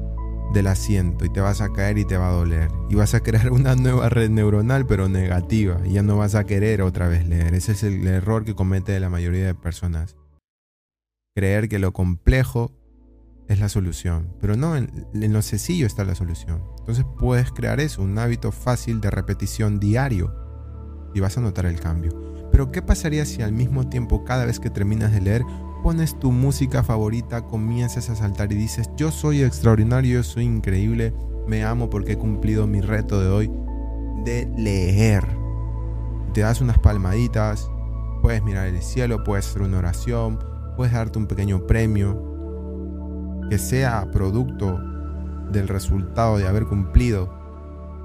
del 0.54 0.68
asiento 0.68 1.24
y 1.24 1.32
te 1.32 1.40
vas 1.40 1.60
a 1.60 1.72
caer 1.72 1.98
y 1.98 2.04
te 2.04 2.16
va 2.16 2.28
a 2.28 2.32
doler. 2.32 2.70
Y 2.88 2.94
vas 2.94 3.14
a 3.14 3.20
crear 3.20 3.50
una 3.50 3.74
nueva 3.74 4.08
red 4.08 4.30
neuronal 4.30 4.86
pero 4.86 5.08
negativa 5.08 5.80
y 5.84 5.94
ya 5.94 6.02
no 6.02 6.16
vas 6.16 6.36
a 6.36 6.44
querer 6.44 6.80
otra 6.80 7.08
vez 7.08 7.26
leer. 7.26 7.52
Ese 7.54 7.72
es 7.72 7.82
el 7.82 8.06
error 8.06 8.44
que 8.44 8.54
comete 8.54 8.98
la 9.00 9.10
mayoría 9.10 9.46
de 9.46 9.54
personas. 9.54 10.14
Creer 11.34 11.68
que 11.68 11.80
lo 11.80 11.92
complejo 11.92 12.70
es 13.48 13.60
la 13.60 13.68
solución. 13.68 14.34
Pero 14.40 14.56
no, 14.56 14.76
en, 14.76 14.90
lo 15.12 15.42
sencillo 15.42 15.86
está 15.86 16.04
la 16.04 16.14
solución. 16.14 16.62
Entonces 16.78 17.04
puedes 17.18 17.50
crear 17.52 17.80
eso, 17.80 18.02
un 18.02 18.18
hábito 18.18 18.52
fácil 18.52 19.00
de 19.00 19.10
repetición 19.10 19.78
diario 19.78 20.34
y 21.14 21.20
vas 21.20 21.38
a 21.38 21.40
notar 21.40 21.66
el 21.66 21.80
cambio. 21.80 22.10
Pero 22.50 22.70
¿qué 22.72 22.82
pasaría 22.82 23.24
si 23.26 23.42
al 23.42 23.52
mismo 23.52 23.88
tiempo 23.88 24.24
cada 24.24 24.44
vez 24.44 24.60
que 24.60 24.70
terminas 24.70 25.12
de 25.12 25.20
leer 25.20 25.42
pones 25.82 26.18
tu 26.18 26.32
música 26.32 26.82
favorita, 26.82 27.42
comienzas 27.42 28.10
a 28.10 28.16
saltar 28.16 28.52
y 28.52 28.56
dices, 28.56 28.90
yo 28.96 29.10
soy 29.10 29.42
extraordinario, 29.42 30.16
yo 30.16 30.22
soy 30.24 30.44
increíble, 30.44 31.14
me 31.46 31.64
amo 31.64 31.90
porque 31.90 32.12
he 32.12 32.18
cumplido 32.18 32.66
mi 32.66 32.80
reto 32.80 33.20
de 33.20 33.28
hoy 33.28 33.50
de 34.24 34.50
leer. 34.56 35.24
Te 36.34 36.40
das 36.40 36.60
unas 36.60 36.78
palmaditas, 36.78 37.70
puedes 38.20 38.42
mirar 38.42 38.66
el 38.66 38.82
cielo, 38.82 39.22
puedes 39.22 39.46
hacer 39.46 39.62
una 39.62 39.78
oración, 39.78 40.40
puedes 40.76 40.92
darte 40.92 41.18
un 41.18 41.26
pequeño 41.26 41.66
premio, 41.66 42.25
que 43.48 43.58
sea 43.58 44.10
producto 44.10 44.80
del 45.52 45.68
resultado 45.68 46.38
de 46.38 46.46
haber 46.46 46.66
cumplido 46.66 47.32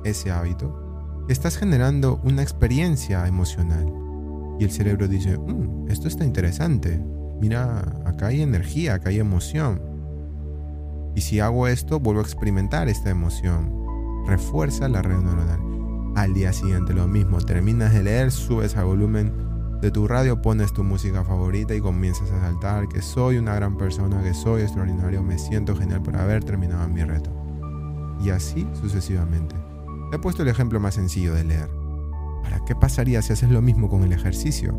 ese 0.04 0.32
hábito, 0.32 1.26
estás 1.30 1.58
generando 1.58 2.20
una 2.24 2.42
experiencia 2.42 3.28
emocional. 3.28 3.86
Y 4.60 4.64
el 4.64 4.72
cerebro 4.72 5.08
dice, 5.08 5.38
mm, 5.38 5.90
esto 5.90 6.08
está 6.08 6.24
interesante. 6.24 7.04
Mira, 7.40 7.80
acá 8.06 8.28
hay 8.28 8.42
energía, 8.42 8.96
acá 8.96 9.10
hay 9.10 9.20
emoción. 9.20 9.82
Y 11.16 11.22
si 11.22 11.40
hago 11.40 11.68
esto, 11.68 12.00
vuelvo 12.00 12.22
a 12.22 12.24
experimentar 12.24 12.88
esta 12.88 13.10
emoción. 13.10 13.74
Refuerza 14.28 14.88
la 14.88 15.02
red 15.02 15.18
neuronal. 15.18 15.60
Al 16.16 16.34
día 16.34 16.54
siguiente 16.54 16.94
lo 16.94 17.08
mismo, 17.08 17.40
terminas 17.40 17.94
de 17.94 18.04
leer, 18.04 18.32
subes 18.32 18.78
a 18.78 18.84
volumen 18.84 19.51
de 19.82 19.90
tu 19.90 20.08
radio 20.08 20.42
pones 20.42 20.74
tu 20.74 20.84
música 20.84 21.24
favorita 21.24 21.74
y 21.74 21.82
comienzas 21.82 22.30
a 22.30 22.40
saltar 22.40 22.88
que 22.88 23.02
soy 23.02 23.38
una 23.38 23.56
gran 23.56 23.78
persona, 23.78 24.22
que 24.22 24.36
soy 24.36 24.62
extraordinario, 24.62 25.24
me 25.24 25.40
siento 25.40 25.76
genial 25.76 26.04
por 26.04 26.16
haber 26.16 26.44
terminado 26.44 26.88
mi 26.88 27.04
reto. 27.04 27.32
Y 28.24 28.30
así 28.30 28.68
sucesivamente. 28.80 29.56
Te 30.12 30.18
he 30.18 30.20
puesto 30.20 30.44
el 30.44 30.50
ejemplo 30.50 30.80
más 30.80 30.94
sencillo 30.94 31.34
de 31.34 31.46
leer. 31.46 31.70
¿Para 32.44 32.64
qué 32.64 32.76
pasaría 32.76 33.24
si 33.24 33.34
haces 33.34 33.50
lo 33.50 33.62
mismo 33.62 33.90
con 33.90 34.04
el 34.04 34.14
ejercicio? 34.14 34.76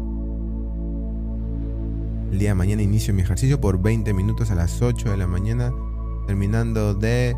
El 2.31 2.39
día 2.39 2.51
de 2.51 2.55
mañana 2.55 2.83
inicio 2.83 3.13
mi 3.13 3.23
ejercicio 3.23 3.61
por 3.61 3.83
20 3.83 4.15
minutos 4.15 4.53
a 4.53 4.55
las 4.55 4.81
8 4.81 5.11
de 5.11 5.17
la 5.17 5.27
mañana, 5.27 5.73
terminando 6.29 6.95
de 6.95 7.37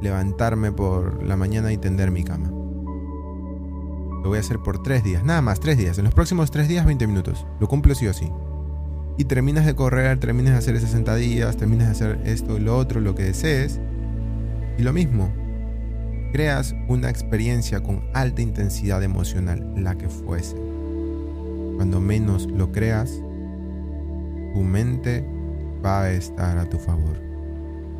levantarme 0.00 0.72
por 0.72 1.22
la 1.22 1.36
mañana 1.36 1.72
y 1.72 1.76
tender 1.76 2.10
mi 2.10 2.24
cama. 2.24 2.50
Lo 4.22 4.28
voy 4.28 4.38
a 4.38 4.40
hacer 4.40 4.58
por 4.58 4.82
tres 4.82 5.02
días, 5.02 5.24
nada 5.24 5.40
más, 5.40 5.60
tres 5.60 5.78
días. 5.78 5.98
En 5.98 6.04
los 6.04 6.14
próximos 6.14 6.50
tres 6.50 6.68
días, 6.68 6.84
20 6.84 7.06
minutos. 7.06 7.46
Lo 7.58 7.68
cumplo 7.68 7.94
sí 7.94 8.06
o 8.06 8.12
sí. 8.12 8.30
Y 9.16 9.24
terminas 9.24 9.66
de 9.66 9.74
correr, 9.74 10.18
terminas 10.18 10.52
de 10.52 10.58
hacer 10.58 10.76
esas 10.76 10.90
sentadillas, 10.90 11.56
terminas 11.56 11.86
de 11.86 11.92
hacer 11.92 12.20
esto 12.26 12.56
y 12.56 12.60
lo 12.60 12.76
otro, 12.76 13.00
lo 13.00 13.14
que 13.14 13.24
desees. 13.24 13.80
Y 14.78 14.82
lo 14.82 14.92
mismo, 14.92 15.32
creas 16.32 16.74
una 16.88 17.10
experiencia 17.10 17.82
con 17.82 18.02
alta 18.14 18.42
intensidad 18.42 19.02
emocional, 19.02 19.74
la 19.76 19.96
que 19.96 20.08
fuese. 20.08 20.56
Cuando 21.76 22.00
menos 22.00 22.46
lo 22.46 22.72
creas, 22.72 23.10
tu 24.54 24.60
mente 24.60 25.24
va 25.84 26.02
a 26.02 26.12
estar 26.12 26.58
a 26.58 26.68
tu 26.68 26.78
favor. 26.78 27.20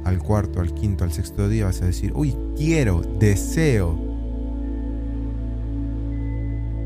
Al 0.05 0.19
cuarto, 0.19 0.61
al 0.61 0.75
quinto, 0.75 1.05
al 1.05 1.13
sexto 1.13 1.49
día 1.49 1.67
vas 1.67 1.83
a 1.83 1.87
decir, 1.87 2.13
uy, 2.15 2.37
quiero, 2.57 3.03
deseo, 3.19 4.10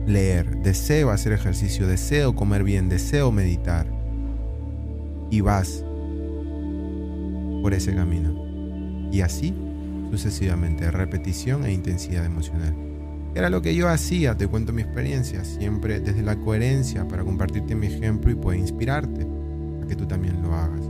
leer, 0.06 0.58
deseo 0.62 1.10
hacer 1.10 1.32
ejercicio, 1.32 1.86
deseo 1.86 2.34
comer 2.34 2.64
bien, 2.64 2.88
deseo 2.88 3.32
meditar. 3.32 3.86
Y 5.30 5.40
vas 5.40 5.84
por 7.62 7.74
ese 7.74 7.94
camino. 7.94 9.10
Y 9.10 9.20
así 9.20 9.54
sucesivamente, 10.10 10.90
repetición 10.90 11.64
e 11.64 11.72
intensidad 11.72 12.24
emocional. 12.24 12.74
Era 13.34 13.50
lo 13.50 13.62
que 13.62 13.74
yo 13.74 13.88
hacía, 13.88 14.36
te 14.36 14.46
cuento 14.46 14.72
mi 14.72 14.82
experiencia, 14.82 15.44
siempre 15.44 15.98
desde 15.98 16.22
la 16.22 16.36
coherencia 16.36 17.08
para 17.08 17.24
compartirte 17.24 17.74
mi 17.74 17.88
ejemplo 17.88 18.30
y 18.30 18.36
puede 18.36 18.58
inspirarte 18.58 19.26
a 19.82 19.86
que 19.86 19.96
tú 19.96 20.06
también 20.06 20.40
lo 20.40 20.54
hagas. 20.54 20.88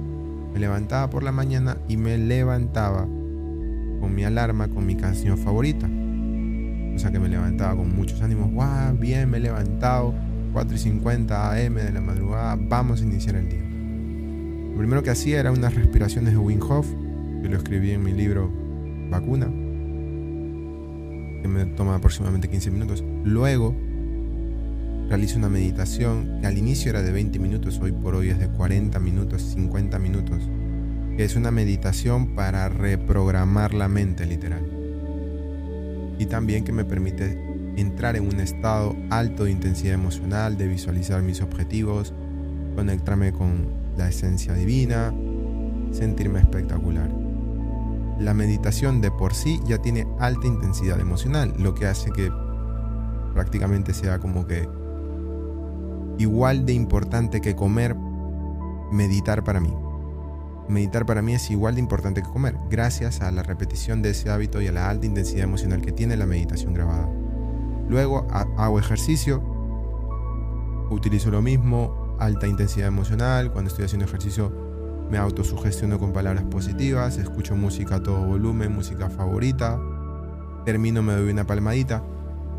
Me 0.53 0.61
levantaba 0.61 1.09
por 1.09 1.23
la 1.23 1.33
mañana 1.33 1.79
y 1.89 1.97
me 1.97 2.19
levantaba 2.19 3.07
con 4.01 4.15
mi 4.15 4.25
alarma, 4.25 4.69
con 4.69 4.85
mi 4.85 4.95
canción 4.95 5.39
favorita. 5.39 5.89
O 6.95 6.99
sea 6.99 7.11
que 7.11 7.19
me 7.19 7.29
levantaba 7.29 7.77
con 7.77 7.95
muchos 7.95 8.23
ánimos. 8.23 8.53
¡Wow! 8.53 8.97
Bien, 8.99 9.29
me 9.29 9.39
he 9.39 9.41
levantado. 9.41 10.15
4 10.53 10.77
y 10.77 10.79
50 10.79 11.53
AM 11.53 11.75
de 11.75 11.93
la 11.93 12.01
madrugada. 12.01 12.57
Vamos 12.57 13.01
a 13.01 13.05
iniciar 13.05 13.35
el 13.35 13.49
día. 13.49 13.65
Lo 14.71 14.79
primero 14.79 15.03
que 15.03 15.11
hacía 15.11 15.41
era 15.41 15.51
unas 15.51 15.75
respiraciones 15.75 16.33
de 16.33 16.39
Wim 16.39 16.61
Hof, 16.63 16.87
que 17.43 17.49
lo 17.49 17.57
escribí 17.57 17.91
en 17.91 18.05
mi 18.05 18.13
libro 18.13 18.53
Vacuna, 19.11 19.47
que 21.43 21.49
me 21.49 21.67
toma 21.77 21.97
aproximadamente 21.97 22.49
15 22.49 22.71
minutos. 22.71 23.05
Luego 23.25 23.75
realizo 25.09 25.39
una 25.39 25.49
meditación 25.49 26.39
que 26.41 26.47
al 26.47 26.57
inicio 26.57 26.91
era 26.91 27.03
de 27.03 27.11
20 27.13 27.39
minutos, 27.41 27.81
hoy 27.81 27.93
por 27.93 28.15
hoy 28.15 28.31
es 28.31 28.39
de 28.39 28.49
40 28.49 28.99
minutos, 29.01 29.43
50 29.43 29.99
minutos, 29.99 30.49
que 31.17 31.25
es 31.25 31.37
una 31.37 31.51
meditación 31.51 32.35
para 32.35 32.69
reprogramar 32.69 33.75
la 33.75 33.89
mente 33.89 34.25
literal 34.27 34.74
y 36.19 36.27
también 36.27 36.65
que 36.65 36.73
me 36.73 36.85
permite 36.85 37.39
entrar 37.77 38.17
en 38.17 38.27
un 38.27 38.41
estado 38.41 38.95
alto 39.11 39.45
de 39.45 39.51
intensidad 39.51 39.95
emocional, 39.95 40.57
de 40.57 40.69
visualizar 40.69 41.23
mis 41.23 41.41
objetivos, 41.41 42.13
conectarme 42.77 43.33
con 43.33 43.67
la 43.97 44.09
esencia 44.09 44.55
divina, 44.55 45.13
sentirme 45.91 46.41
espectacular. 46.41 47.11
La 48.19 48.33
meditación 48.33 49.01
de 49.01 49.11
por 49.11 49.35
sí 49.35 49.61
ya 49.67 49.79
tiene 49.79 50.07
alta 50.21 50.47
intensidad 50.47 51.01
emocional, 51.01 51.53
lo 51.59 51.75
que 51.75 51.87
hace 51.87 52.11
que 52.11 52.31
prácticamente 53.33 53.93
sea 53.93 54.21
como 54.21 54.47
que 54.47 54.69
igual 56.19 56.65
de 56.65 56.75
importante 56.75 57.41
que 57.41 57.57
comer 57.57 57.97
meditar 58.93 59.43
para 59.43 59.61
mí. 59.61 59.75
Meditar 60.69 61.05
para 61.05 61.21
mí 61.21 61.35
es 61.35 61.51
igual 61.51 61.75
de 61.75 61.81
importante 61.81 62.23
que 62.23 62.29
comer, 62.29 62.57
gracias 62.71 63.21
a 63.21 63.31
la 63.31 63.43
repetición 63.43 64.01
de 64.01 64.11
ese 64.11 64.31
hábito 64.31 64.63
y 64.63 64.67
a 64.67 64.73
la 64.73 64.89
alta 64.89 65.07
intensidad 65.07 65.45
emocional 65.45 65.83
que 65.83 65.93
tiene 65.93 66.17
la 66.17 66.25
meditación 66.25 66.73
grabada. 66.73 67.09
Luego 67.89 68.27
hago 68.31 68.79
ejercicio, 68.79 69.43
utilizo 70.91 71.31
lo 71.31 71.43
mismo, 71.43 72.17
alta 72.19 72.47
intensidad 72.47 72.89
emocional, 72.89 73.53
cuando 73.53 73.69
estoy 73.69 73.85
haciendo 73.85 74.07
ejercicio 74.07 74.65
me 75.11 75.19
autosugestiono 75.19 75.99
con 75.99 76.15
palabras 76.15 76.45
positivas, 76.45 77.19
escucho 77.19 77.55
música 77.57 77.97
a 77.97 78.03
todo 78.03 78.25
volumen, 78.25 78.75
música 78.75 79.11
favorita, 79.11 79.79
termino 80.65 81.03
me 81.03 81.13
doy 81.13 81.31
una 81.31 81.47
palmadita 81.47 82.03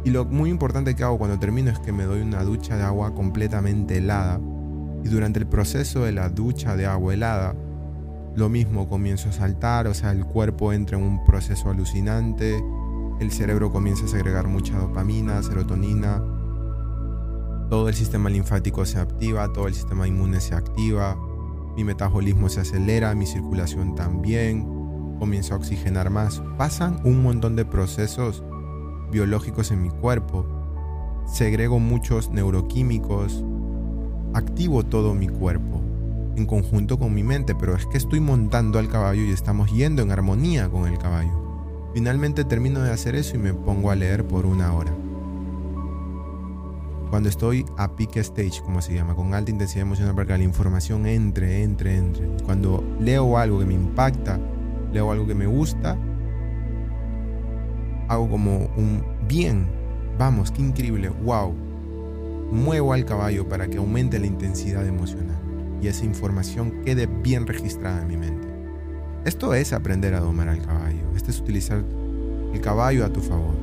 y 0.03 0.11
lo 0.11 0.25
muy 0.25 0.51
importante 0.51 0.95
que 0.95 1.03
hago 1.03 1.17
cuando 1.17 1.39
termino 1.39 1.71
es 1.71 1.79
que 1.79 1.91
me 1.91 2.03
doy 2.03 2.21
una 2.21 2.43
ducha 2.43 2.77
de 2.77 2.83
agua 2.83 3.15
completamente 3.15 3.97
helada 3.97 4.39
y 5.03 5.09
durante 5.09 5.39
el 5.39 5.47
proceso 5.47 6.03
de 6.03 6.11
la 6.11 6.29
ducha 6.29 6.75
de 6.75 6.85
agua 6.85 7.15
helada 7.15 7.55
lo 8.35 8.49
mismo 8.49 8.89
comienzo 8.89 9.29
a 9.29 9.31
saltar, 9.31 9.87
o 9.87 9.93
sea, 9.93 10.11
el 10.11 10.25
cuerpo 10.25 10.73
entra 10.73 10.97
en 10.97 11.03
un 11.03 11.23
proceso 11.23 11.69
alucinante, 11.69 12.61
el 13.19 13.31
cerebro 13.31 13.71
comienza 13.71 14.05
a 14.05 14.09
segregar 14.09 14.47
mucha 14.47 14.77
dopamina, 14.77 15.41
serotonina, 15.41 16.21
todo 17.69 17.87
el 17.87 17.95
sistema 17.95 18.29
linfático 18.29 18.85
se 18.85 18.99
activa, 18.99 19.51
todo 19.53 19.67
el 19.67 19.73
sistema 19.73 20.07
inmune 20.07 20.41
se 20.41 20.53
activa, 20.53 21.17
mi 21.77 21.83
metabolismo 21.85 22.49
se 22.49 22.59
acelera, 22.61 23.15
mi 23.15 23.25
circulación 23.25 23.95
también, 23.95 24.67
comienzo 25.17 25.53
a 25.53 25.57
oxigenar 25.57 26.09
más. 26.09 26.41
Pasan 26.57 26.99
un 27.05 27.23
montón 27.23 27.55
de 27.55 27.63
procesos 27.63 28.43
biológicos 29.11 29.71
en 29.71 29.81
mi 29.81 29.89
cuerpo, 29.89 30.45
segrego 31.25 31.79
muchos 31.79 32.29
neuroquímicos, 32.31 33.45
activo 34.33 34.83
todo 34.83 35.13
mi 35.13 35.29
cuerpo 35.29 35.84
en 36.35 36.45
conjunto 36.45 36.99
con 36.99 37.13
mi 37.13 37.23
mente, 37.23 37.55
pero 37.55 37.75
es 37.75 37.85
que 37.85 37.97
estoy 37.97 38.19
montando 38.19 38.79
al 38.79 38.89
caballo 38.89 39.23
y 39.23 39.31
estamos 39.31 39.71
yendo 39.71 40.01
en 40.01 40.11
armonía 40.11 40.69
con 40.69 40.87
el 40.87 40.97
caballo. 40.97 41.31
Finalmente 41.93 42.43
termino 42.43 42.81
de 42.81 42.91
hacer 42.91 43.15
eso 43.15 43.35
y 43.35 43.39
me 43.39 43.53
pongo 43.53 43.89
a 43.89 43.95
leer 43.95 44.25
por 44.25 44.45
una 44.45 44.73
hora. 44.73 44.93
Cuando 47.09 47.29
estoy 47.29 47.65
a 47.77 47.95
peak 47.95 48.17
stage, 48.17 48.61
como 48.63 48.81
se 48.81 48.93
llama, 48.93 49.15
con 49.15 49.33
alta 49.33 49.51
intensidad 49.51 49.83
emocional 49.83 50.13
para 50.13 50.27
que 50.27 50.37
la 50.37 50.43
información 50.43 51.05
entre, 51.05 51.63
entre, 51.63 51.95
entre. 51.95 52.27
Cuando 52.43 52.83
leo 52.99 53.37
algo 53.37 53.59
que 53.59 53.65
me 53.65 53.73
impacta, 53.73 54.37
leo 54.91 55.11
algo 55.11 55.25
que 55.25 55.35
me 55.35 55.47
gusta, 55.47 55.97
hago 58.09 58.29
como 58.29 58.69
un 58.75 59.03
bien, 59.27 59.67
vamos, 60.17 60.51
qué 60.51 60.61
increíble, 60.61 61.09
wow. 61.09 61.53
Muevo 62.51 62.93
al 62.93 63.05
caballo 63.05 63.47
para 63.47 63.67
que 63.67 63.77
aumente 63.77 64.19
la 64.19 64.27
intensidad 64.27 64.85
emocional 64.85 65.44
y 65.81 65.87
esa 65.87 66.05
información 66.05 66.81
quede 66.83 67.07
bien 67.07 67.47
registrada 67.47 68.01
en 68.01 68.07
mi 68.07 68.17
mente. 68.17 68.47
Esto 69.25 69.53
es 69.53 69.73
aprender 69.73 70.13
a 70.13 70.19
domar 70.19 70.49
al 70.49 70.61
caballo, 70.61 71.11
esto 71.15 71.31
es 71.31 71.39
utilizar 71.39 71.83
el 72.53 72.61
caballo 72.61 73.05
a 73.05 73.11
tu 73.11 73.21
favor. 73.21 73.55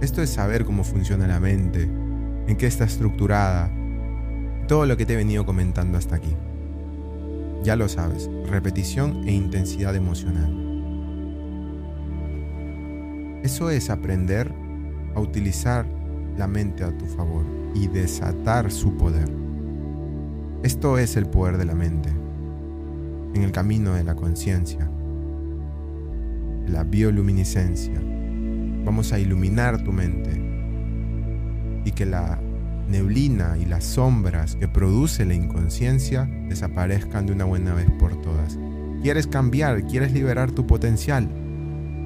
Esto 0.00 0.22
es 0.22 0.30
saber 0.30 0.64
cómo 0.64 0.84
funciona 0.84 1.26
la 1.26 1.40
mente, 1.40 1.82
en 1.82 2.56
qué 2.56 2.66
está 2.66 2.84
estructurada, 2.84 3.70
todo 4.66 4.86
lo 4.86 4.96
que 4.96 5.06
te 5.06 5.14
he 5.14 5.16
venido 5.16 5.46
comentando 5.46 5.98
hasta 5.98 6.16
aquí. 6.16 6.34
Ya 7.62 7.76
lo 7.76 7.88
sabes, 7.88 8.28
repetición 8.46 9.26
e 9.26 9.32
intensidad 9.32 9.94
emocional. 9.94 10.64
Eso 13.42 13.70
es 13.70 13.90
aprender 13.90 14.52
a 15.14 15.20
utilizar 15.20 15.86
la 16.36 16.46
mente 16.46 16.82
a 16.82 16.96
tu 16.96 17.06
favor 17.06 17.44
y 17.74 17.86
desatar 17.86 18.70
su 18.70 18.96
poder. 18.96 19.43
Esto 20.64 20.96
es 20.96 21.18
el 21.18 21.26
poder 21.26 21.58
de 21.58 21.66
la 21.66 21.74
mente 21.74 22.08
en 23.34 23.42
el 23.42 23.52
camino 23.52 23.92
de 23.92 24.02
la 24.02 24.14
conciencia, 24.14 24.90
la 26.66 26.84
bioluminiscencia. 26.84 28.00
Vamos 28.82 29.12
a 29.12 29.18
iluminar 29.18 29.84
tu 29.84 29.92
mente 29.92 30.40
y 31.84 31.90
que 31.92 32.06
la 32.06 32.40
neblina 32.88 33.58
y 33.58 33.66
las 33.66 33.84
sombras 33.84 34.56
que 34.56 34.66
produce 34.66 35.26
la 35.26 35.34
inconsciencia 35.34 36.24
desaparezcan 36.48 37.26
de 37.26 37.34
una 37.34 37.44
buena 37.44 37.74
vez 37.74 37.90
por 37.98 38.18
todas. 38.22 38.58
¿Quieres 39.02 39.26
cambiar? 39.26 39.84
¿Quieres 39.84 40.12
liberar 40.12 40.50
tu 40.50 40.66
potencial? 40.66 41.28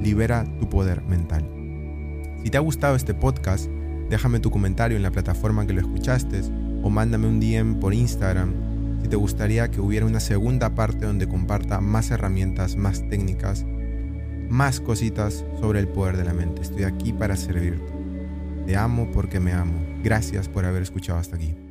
libera 0.02 0.44
tu 0.58 0.68
poder 0.68 1.02
mental. 1.04 1.48
Si 2.42 2.50
te 2.50 2.56
ha 2.56 2.60
gustado 2.60 2.96
este 2.96 3.14
podcast, 3.14 3.68
déjame 4.10 4.40
tu 4.40 4.50
comentario 4.50 4.96
en 4.96 5.04
la 5.04 5.12
plataforma 5.12 5.64
que 5.64 5.74
lo 5.74 5.80
escuchaste 5.80 6.42
o 6.82 6.90
mándame 6.90 7.26
un 7.26 7.40
DM 7.40 7.80
por 7.80 7.94
Instagram 7.94 8.68
si 9.02 9.08
te 9.08 9.16
gustaría 9.16 9.70
que 9.70 9.80
hubiera 9.80 10.06
una 10.06 10.20
segunda 10.20 10.74
parte 10.74 11.06
donde 11.06 11.28
comparta 11.28 11.80
más 11.80 12.10
herramientas, 12.10 12.76
más 12.76 13.08
técnicas, 13.08 13.64
más 14.48 14.80
cositas 14.80 15.44
sobre 15.60 15.80
el 15.80 15.88
poder 15.88 16.16
de 16.16 16.24
la 16.24 16.34
mente. 16.34 16.62
Estoy 16.62 16.84
aquí 16.84 17.12
para 17.12 17.36
servirte. 17.36 17.92
Te 18.66 18.76
amo 18.76 19.10
porque 19.12 19.40
me 19.40 19.52
amo. 19.52 19.80
Gracias 20.02 20.48
por 20.48 20.64
haber 20.64 20.82
escuchado 20.82 21.18
hasta 21.18 21.36
aquí. 21.36 21.67